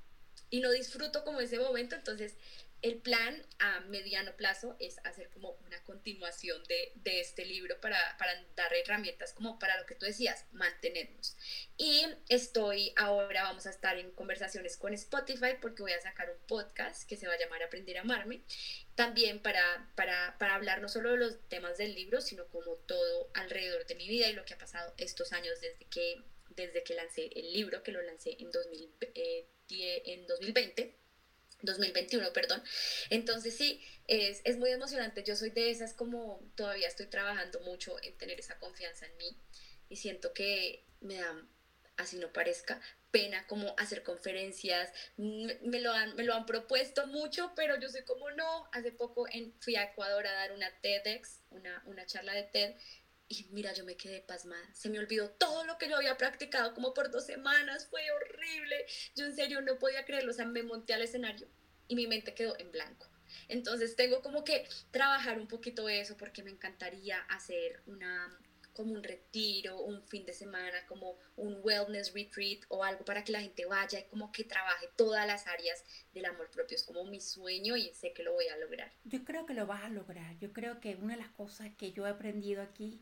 Y 0.50 0.62
no 0.62 0.72
disfruto 0.72 1.24
como 1.24 1.41
ese 1.41 1.60
momento, 1.60 1.96
entonces 1.96 2.36
el 2.81 2.98
plan 3.00 3.43
a 3.60 3.79
mediano 3.81 4.36
plazo 4.36 4.75
es 4.79 4.98
hacer 5.03 5.29
como 5.29 5.57
una 5.66 5.83
continuación 5.83 6.63
de, 6.66 6.92
de 6.96 7.22
este 7.22 7.44
libro 7.44 7.79
para, 7.81 7.98
para, 8.20 8.31
dar 8.55 8.74
herramientas 8.74 9.33
como 9.33 9.57
para 9.57 9.79
lo 9.79 9.85
que 9.85 9.96
tú 9.96 10.05
decías, 10.05 10.46
mantenernos. 10.51 11.35
Y 11.75 12.05
estoy 12.29 12.94
ahora, 12.96 13.44
vamos 13.44 13.66
a 13.66 13.72
estar 13.72 13.98
en 13.98 14.11
conversaciones 14.11 14.77
con 14.77 14.94
Spotify 14.94 15.55
porque 15.59 15.81
voy 15.81 15.94
a 15.94 16.01
sacar 16.01 16.29
un 16.29 16.48
podcast 16.48 17.07
que 17.07 17.18
se 17.18 17.27
va 17.27 17.33
a 17.33 17.40
llamar 17.40 17.63
Aprender 17.63 17.98
a 17.98 18.01
Amarme, 18.01 18.44
también 18.96 19.42
para, 19.42 19.92
para, 19.96 20.37
para 20.37 20.55
hablar 20.55 20.81
no 20.81 20.87
solo 20.87 21.11
de 21.11 21.18
los 21.18 21.50
temas 21.50 21.77
del 21.77 21.96
libro, 21.96 22.22
sino 22.22 22.48
como 22.48 22.75
todo 22.75 23.31
alrededor 23.33 23.87
de 23.87 23.96
mi 23.96 24.07
vida 24.07 24.29
y 24.29 24.33
lo 24.33 24.46
que 24.46 24.53
ha 24.53 24.57
pasado 24.57 24.94
estos 24.98 25.33
años 25.33 25.59
desde 25.61 25.85
que, 25.85 26.22
desde 26.50 26.83
que 26.83 26.94
lancé 26.94 27.29
el 27.35 27.53
libro, 27.53 27.81
que 27.81 27.92
lo 27.92 28.01
lancé 28.03 28.37
en, 28.40 28.51
2000, 28.51 28.96
eh, 29.16 29.48
en 29.70 30.27
2020 30.27 31.06
2021, 31.61 32.33
perdón. 32.33 32.63
Entonces 33.09 33.55
sí, 33.55 33.83
es, 34.07 34.41
es, 34.43 34.57
muy 34.57 34.72
emocionante. 34.72 35.24
Yo 35.24 35.35
soy 35.35 35.50
de 35.50 35.72
esas 35.72 35.93
como 35.93 36.41
todavía 36.55 36.87
estoy 36.87 37.07
trabajando 37.07 37.59
mucho 37.61 37.96
en 38.03 38.17
tener 38.17 38.39
esa 38.39 38.59
confianza 38.59 39.05
en 39.05 39.17
mí 39.17 39.37
y 39.89 39.96
siento 39.98 40.33
que 40.33 40.85
me 41.01 41.15
da, 41.15 41.48
así 41.98 42.17
no 42.17 42.31
parezca, 42.31 42.81
pena 43.11 43.46
como 43.48 43.74
hacer 43.77 44.03
conferencias. 44.03 44.91
Me, 45.17 45.79
lo, 45.81 45.91
han, 45.91 46.15
me 46.15 46.24
lo 46.24 46.33
han 46.33 46.46
propuesto 46.46 47.07
mucho, 47.07 47.53
pero 47.55 47.79
yo 47.79 47.89
soy 47.89 48.03
como 48.03 48.29
no. 48.31 48.70
Hace 48.72 48.91
poco 48.91 49.27
en, 49.31 49.53
fui 49.59 49.75
a 49.75 49.83
Ecuador 49.83 50.27
a 50.27 50.33
dar 50.33 50.51
una 50.51 50.72
TEDx, 50.81 51.41
una, 51.50 51.81
una 51.85 52.05
charla 52.05 52.33
de 52.33 52.43
TED. 52.43 52.75
Y 53.29 53.46
mira, 53.51 53.74
yo 53.74 53.83
me 53.83 53.98
quedé 53.98 54.22
pasmada. 54.22 54.63
Se 54.74 54.90
me 54.90 55.00
olvidó 55.00 55.29
todo 55.31 55.66
lo 55.66 55.77
que 55.77 55.90
yo 55.90 55.98
había 55.98 56.18
practicado 56.18 56.74
como 56.74 56.94
por 56.94 57.11
dos 57.11 57.25
semanas. 57.25 57.87
Fue 57.87 58.01
horrible. 58.11 58.85
Yo 59.16 59.25
en 59.25 59.35
serio 59.35 59.61
no 59.61 59.77
podía 59.77 60.05
creerlo. 60.05 60.31
O 60.31 60.35
sea, 60.35 60.46
me 60.46 60.63
monté 60.63 60.94
al 60.94 61.01
escenario 61.01 61.48
y 61.87 61.96
mi 61.96 62.07
mente 62.07 62.33
quedó 62.33 62.57
en 62.57 62.72
blanco. 62.72 63.07
Entonces 63.50 63.96
tengo 63.96 64.22
como 64.22 64.44
que 64.44 64.68
trabajar 64.92 65.40
un 65.40 65.48
poquito 65.48 65.90
eso 65.90 66.16
porque 66.18 66.44
me 66.44 66.51
encantaría 66.51 67.20
hacer 67.29 67.81
una 67.85 68.37
como 68.77 68.94
un 68.94 69.03
retiro, 69.03 69.81
un 69.81 70.03
fin 70.03 70.24
de 70.24 70.33
semana, 70.33 70.85
como 70.87 71.18
un 71.35 71.57
wellness 71.63 72.13
retreat 72.13 72.59
o 72.70 72.83
algo 72.83 73.03
para 73.03 73.24
que 73.24 73.31
la 73.31 73.42
gente 73.42 73.66
vaya 73.66 74.00
y 74.00 74.03
como 74.03 74.31
que 74.31 74.44
trabaje 74.44 74.87
todas 74.96 75.25
las 75.25 75.48
áreas 75.48 75.83
del 76.13 76.25
amor 76.25 76.51
propio. 76.51 76.75
Es 76.75 76.83
como 76.83 77.03
mi 77.03 77.20
sueño 77.20 77.75
y 77.75 77.92
sé 77.96 78.13
que 78.13 78.22
lo 78.22 78.33
voy 78.33 78.48
a 78.50 78.57
lograr. 78.57 78.92
Yo 79.03 79.25
creo 79.25 79.48
que 79.48 79.55
lo 79.55 79.66
vas 79.66 79.83
a 79.83 79.90
lograr. 79.90 80.37
Yo 80.37 80.53
creo 80.53 80.79
que 80.79 80.96
una 80.96 81.16
de 81.16 81.22
las 81.22 81.31
cosas 81.31 81.72
que 81.75 81.92
yo 81.92 82.05
he 82.05 82.11
aprendido 82.11 82.61
aquí 82.61 83.01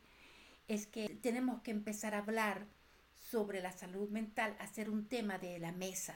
es 0.67 0.88
que 0.88 1.10
tenemos 1.10 1.62
que 1.62 1.71
empezar 1.71 2.15
a 2.15 2.19
hablar 2.19 2.65
sobre 3.13 3.62
la 3.62 3.71
salud 3.71 4.10
mental, 4.10 4.56
hacer 4.60 4.89
un 4.89 5.08
tema 5.08 5.38
de 5.38 5.60
la 5.60 5.71
mesa. 5.71 6.15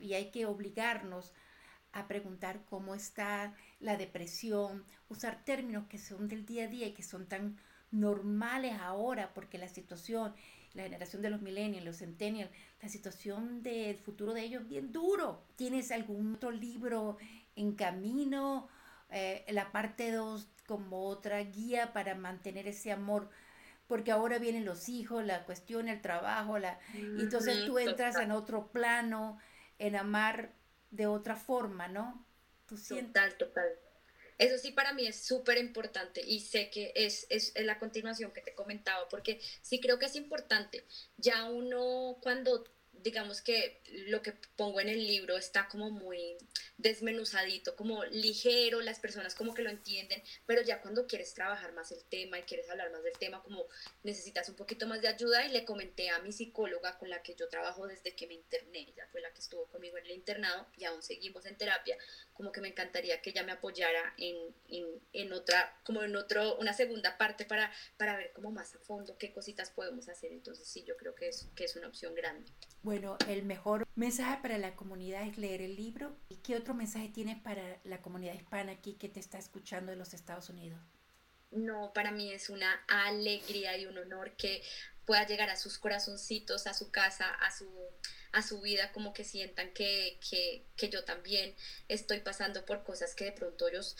Y 0.00 0.14
hay 0.14 0.30
que 0.30 0.46
obligarnos 0.46 1.32
a 1.92 2.06
preguntar 2.06 2.64
cómo 2.66 2.94
está 2.94 3.54
la 3.80 3.96
depresión, 3.96 4.84
usar 5.08 5.44
términos 5.44 5.86
que 5.88 5.98
son 5.98 6.28
del 6.28 6.46
día 6.46 6.64
a 6.64 6.68
día 6.68 6.86
y 6.86 6.94
que 6.94 7.02
son 7.02 7.26
tan 7.26 7.58
normales 7.90 8.74
ahora, 8.80 9.34
porque 9.34 9.58
la 9.58 9.68
situación, 9.68 10.34
la 10.74 10.84
generación 10.84 11.22
de 11.22 11.30
los 11.30 11.42
millennials, 11.42 11.84
los 11.84 11.98
centennials, 11.98 12.50
la 12.80 12.88
situación 12.88 13.62
del 13.62 13.96
futuro 13.96 14.32
de 14.32 14.42
ellos 14.42 14.62
es 14.62 14.68
bien 14.68 14.92
duro. 14.92 15.42
¿Tienes 15.56 15.90
algún 15.90 16.34
otro 16.34 16.50
libro 16.52 17.16
en 17.56 17.74
camino? 17.74 18.68
Eh, 19.10 19.44
la 19.48 19.72
parte 19.72 20.12
2 20.12 20.46
como 20.68 21.06
otra 21.06 21.42
guía 21.42 21.92
para 21.92 22.14
mantener 22.14 22.68
ese 22.68 22.92
amor 22.92 23.28
porque 23.90 24.12
ahora 24.12 24.38
vienen 24.38 24.64
los 24.64 24.88
hijos, 24.88 25.24
la 25.24 25.44
cuestión, 25.44 25.88
el 25.88 26.00
trabajo, 26.00 26.60
la... 26.60 26.78
y 26.94 27.22
entonces 27.22 27.66
tú 27.66 27.80
entras 27.80 28.14
en 28.20 28.30
otro 28.30 28.70
plano, 28.70 29.36
en 29.80 29.96
amar 29.96 30.52
de 30.92 31.08
otra 31.08 31.34
forma, 31.34 31.88
¿no? 31.88 32.24
Total, 32.68 33.36
total. 33.36 33.68
Eso 34.38 34.58
sí 34.58 34.70
para 34.70 34.92
mí 34.92 35.08
es 35.08 35.26
súper 35.26 35.58
importante 35.58 36.22
y 36.24 36.38
sé 36.38 36.70
que 36.70 36.92
es, 36.94 37.26
es, 37.30 37.50
es, 37.56 37.66
la 37.66 37.80
continuación 37.80 38.30
que 38.30 38.42
te 38.42 38.54
comentaba, 38.54 39.08
porque 39.08 39.40
sí 39.60 39.80
creo 39.80 39.98
que 39.98 40.06
es 40.06 40.14
importante. 40.14 40.86
Ya 41.16 41.50
uno 41.50 42.16
cuando 42.22 42.62
digamos 43.02 43.42
que 43.42 43.80
lo 44.08 44.22
que 44.22 44.32
pongo 44.56 44.80
en 44.80 44.88
el 44.88 45.06
libro 45.06 45.36
está 45.36 45.68
como 45.68 45.90
muy 45.90 46.36
desmenuzadito, 46.78 47.76
como 47.76 48.04
ligero, 48.04 48.80
las 48.80 48.98
personas 48.98 49.34
como 49.34 49.54
que 49.54 49.62
lo 49.62 49.70
entienden, 49.70 50.22
pero 50.46 50.62
ya 50.62 50.80
cuando 50.80 51.06
quieres 51.06 51.34
trabajar 51.34 51.72
más 51.72 51.92
el 51.92 52.02
tema 52.04 52.38
y 52.38 52.42
quieres 52.42 52.68
hablar 52.70 52.90
más 52.90 53.02
del 53.02 53.16
tema, 53.18 53.42
como 53.42 53.66
necesitas 54.02 54.48
un 54.48 54.56
poquito 54.56 54.86
más 54.86 55.00
de 55.02 55.08
ayuda 55.08 55.44
y 55.46 55.50
le 55.50 55.64
comenté 55.64 56.10
a 56.10 56.18
mi 56.20 56.32
psicóloga 56.32 56.98
con 56.98 57.10
la 57.10 57.22
que 57.22 57.34
yo 57.34 57.48
trabajo 57.48 57.86
desde 57.86 58.14
que 58.14 58.26
me 58.26 58.34
interné, 58.34 58.80
ella 58.80 59.06
fue 59.10 59.20
la 59.20 59.32
que 59.32 59.40
estuvo 59.40 59.66
conmigo 59.66 59.98
en 59.98 60.06
el 60.06 60.12
internado 60.12 60.66
y 60.76 60.84
aún 60.84 61.02
seguimos 61.02 61.44
en 61.46 61.56
terapia, 61.56 61.96
como 62.34 62.52
que 62.52 62.60
me 62.60 62.68
encantaría 62.68 63.20
que 63.20 63.30
ella 63.30 63.42
me 63.42 63.52
apoyara 63.52 64.14
en, 64.16 64.36
en, 64.68 64.86
en 65.12 65.32
otra, 65.32 65.78
como 65.84 66.02
en 66.02 66.16
otro, 66.16 66.56
una 66.56 66.72
segunda 66.72 67.18
parte 67.18 67.44
para, 67.44 67.72
para 67.96 68.16
ver 68.16 68.32
como 68.32 68.50
más 68.50 68.74
a 68.74 68.78
fondo 68.78 69.18
qué 69.18 69.32
cositas 69.32 69.70
podemos 69.70 70.08
hacer, 70.08 70.32
entonces 70.32 70.66
sí, 70.66 70.82
yo 70.84 70.96
creo 70.96 71.14
que 71.14 71.28
es, 71.28 71.48
que 71.54 71.64
es 71.64 71.76
una 71.76 71.88
opción 71.88 72.14
grande. 72.14 72.50
Bueno, 72.82 73.18
el 73.28 73.42
mejor 73.42 73.86
mensaje 73.94 74.38
para 74.40 74.56
la 74.56 74.74
comunidad 74.74 75.26
es 75.26 75.36
leer 75.36 75.60
el 75.60 75.76
libro. 75.76 76.16
¿Y 76.28 76.36
qué 76.36 76.56
otro 76.56 76.72
mensaje 76.72 77.08
tienes 77.08 77.38
para 77.38 77.78
la 77.84 78.00
comunidad 78.00 78.34
hispana 78.34 78.72
aquí 78.72 78.94
que 78.94 79.08
te 79.08 79.20
está 79.20 79.38
escuchando 79.38 79.90
de 79.90 79.98
los 79.98 80.14
Estados 80.14 80.48
Unidos? 80.48 80.80
No, 81.50 81.92
para 81.92 82.10
mí 82.10 82.32
es 82.32 82.48
una 82.48 82.72
alegría 82.88 83.76
y 83.76 83.86
un 83.86 83.98
honor 83.98 84.32
que 84.36 84.62
pueda 85.04 85.26
llegar 85.26 85.50
a 85.50 85.56
sus 85.56 85.78
corazoncitos, 85.78 86.66
a 86.66 86.74
su 86.74 86.90
casa, 86.90 87.28
a 87.28 87.50
su, 87.50 87.68
a 88.32 88.42
su 88.42 88.60
vida, 88.60 88.92
como 88.92 89.12
que 89.12 89.24
sientan 89.24 89.72
que, 89.72 90.18
que, 90.30 90.64
que 90.76 90.88
yo 90.88 91.04
también 91.04 91.54
estoy 91.88 92.20
pasando 92.20 92.64
por 92.64 92.84
cosas 92.84 93.14
que 93.14 93.24
de 93.24 93.32
pronto 93.32 93.68
ellos 93.68 93.96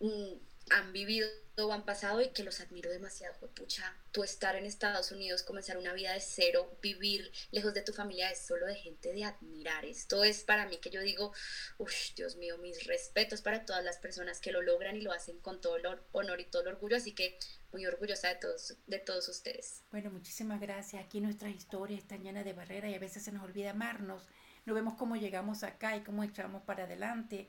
mm, 0.00 0.32
han 0.70 0.92
vivido 0.92 1.28
o 1.56 1.72
han 1.72 1.84
pasado 1.84 2.20
y 2.20 2.28
que 2.28 2.44
los 2.44 2.60
admiro 2.60 2.90
demasiado. 2.90 3.34
Pucha, 3.54 3.96
tú 4.12 4.22
estar 4.22 4.54
en 4.56 4.64
Estados 4.64 5.10
Unidos, 5.10 5.42
comenzar 5.42 5.76
una 5.76 5.92
vida 5.92 6.12
de 6.12 6.20
cero, 6.20 6.78
vivir 6.80 7.32
lejos 7.50 7.74
de 7.74 7.82
tu 7.82 7.92
familia 7.92 8.30
es 8.30 8.46
solo 8.46 8.66
de 8.66 8.76
gente 8.76 9.12
de 9.12 9.24
admirar. 9.24 9.84
Esto 9.84 10.22
es 10.22 10.44
para 10.44 10.68
mí 10.68 10.78
que 10.78 10.90
yo 10.90 11.00
digo, 11.00 11.32
uff, 11.78 12.14
Dios 12.14 12.36
mío, 12.36 12.58
mis 12.58 12.86
respetos 12.86 13.42
para 13.42 13.64
todas 13.64 13.84
las 13.84 13.98
personas 13.98 14.40
que 14.40 14.52
lo 14.52 14.62
logran 14.62 14.96
y 14.96 15.00
lo 15.00 15.12
hacen 15.12 15.40
con 15.40 15.60
todo 15.60 15.76
el 15.76 15.86
honor 16.12 16.40
y 16.40 16.44
todo 16.44 16.62
el 16.62 16.68
orgullo. 16.68 16.96
Así 16.96 17.12
que 17.12 17.38
muy 17.72 17.84
orgullosa 17.86 18.28
de 18.28 18.36
todos, 18.36 18.76
de 18.86 18.98
todos 18.98 19.28
ustedes. 19.28 19.82
Bueno, 19.90 20.10
muchísimas 20.10 20.60
gracias. 20.60 21.04
Aquí 21.04 21.20
nuestras 21.20 21.52
historias 21.54 22.00
están 22.00 22.22
llenas 22.22 22.44
de 22.44 22.52
barreras 22.52 22.90
y 22.90 22.94
a 22.94 23.00
veces 23.00 23.24
se 23.24 23.32
nos 23.32 23.42
olvida 23.42 23.70
amarnos. 23.70 24.28
No 24.64 24.74
vemos 24.74 24.94
cómo 24.94 25.16
llegamos 25.16 25.62
acá 25.62 25.96
y 25.96 26.02
cómo 26.02 26.22
echamos 26.22 26.62
para 26.62 26.84
adelante 26.84 27.48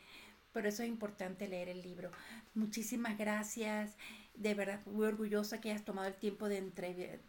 por 0.52 0.66
eso 0.66 0.84
es 0.84 0.90
importante 0.90 1.48
leer 1.48 1.70
el 1.70 1.82
libro. 1.82 2.12
Muchísimas 2.54 3.18
gracias. 3.18 3.96
De 4.34 4.54
verdad, 4.54 4.82
muy 4.86 5.06
orgullosa 5.06 5.62
que 5.62 5.72
hayas 5.72 5.86
tomado 5.86 6.08
el 6.08 6.16
tiempo 6.16 6.50
de, 6.50 6.62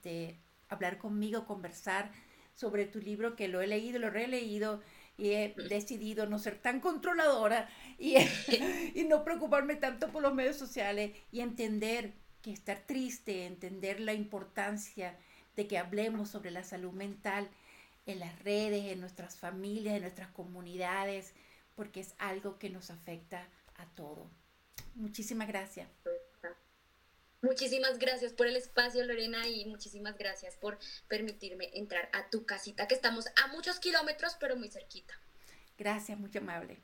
de 0.02 0.36
hablar 0.68 0.98
conmigo, 0.98 1.46
conversar 1.46 2.10
sobre 2.54 2.86
tu 2.86 3.00
libro, 3.00 3.36
que 3.36 3.48
lo 3.48 3.60
he 3.60 3.66
leído, 3.66 3.98
lo 3.98 4.08
he 4.08 4.10
releído 4.10 4.80
y 5.16 5.32
he 5.32 5.54
decidido 5.68 6.26
no 6.26 6.38
ser 6.38 6.58
tan 6.58 6.80
controladora 6.80 7.68
y, 7.98 8.16
y 8.94 9.04
no 9.04 9.24
preocuparme 9.24 9.76
tanto 9.76 10.10
por 10.10 10.22
los 10.22 10.34
medios 10.34 10.56
sociales 10.56 11.12
y 11.30 11.40
entender 11.40 12.12
que 12.42 12.52
estar 12.52 12.80
triste, 12.86 13.46
entender 13.46 14.00
la 14.00 14.14
importancia 14.14 15.16
de 15.56 15.66
que 15.66 15.78
hablemos 15.78 16.30
sobre 16.30 16.50
la 16.50 16.64
salud 16.64 16.92
mental 16.92 17.48
en 18.06 18.18
las 18.18 18.38
redes, 18.42 18.86
en 18.86 19.00
nuestras 19.00 19.36
familias, 19.36 19.94
en 19.94 20.02
nuestras 20.02 20.28
comunidades, 20.28 21.34
porque 21.80 22.00
es 22.00 22.14
algo 22.18 22.58
que 22.58 22.68
nos 22.68 22.90
afecta 22.90 23.48
a 23.76 23.86
todo. 23.94 24.30
Muchísimas 24.96 25.48
gracias. 25.48 25.88
Muchísimas 27.40 27.98
gracias 27.98 28.34
por 28.34 28.46
el 28.46 28.56
espacio, 28.56 29.02
Lorena, 29.02 29.48
y 29.48 29.64
muchísimas 29.64 30.18
gracias 30.18 30.56
por 30.56 30.78
permitirme 31.08 31.70
entrar 31.72 32.10
a 32.12 32.28
tu 32.28 32.44
casita, 32.44 32.86
que 32.86 32.94
estamos 32.94 33.28
a 33.42 33.46
muchos 33.46 33.80
kilómetros, 33.80 34.36
pero 34.38 34.56
muy 34.56 34.68
cerquita. 34.68 35.14
Gracias, 35.78 36.18
muy 36.18 36.30
amable. 36.36 36.82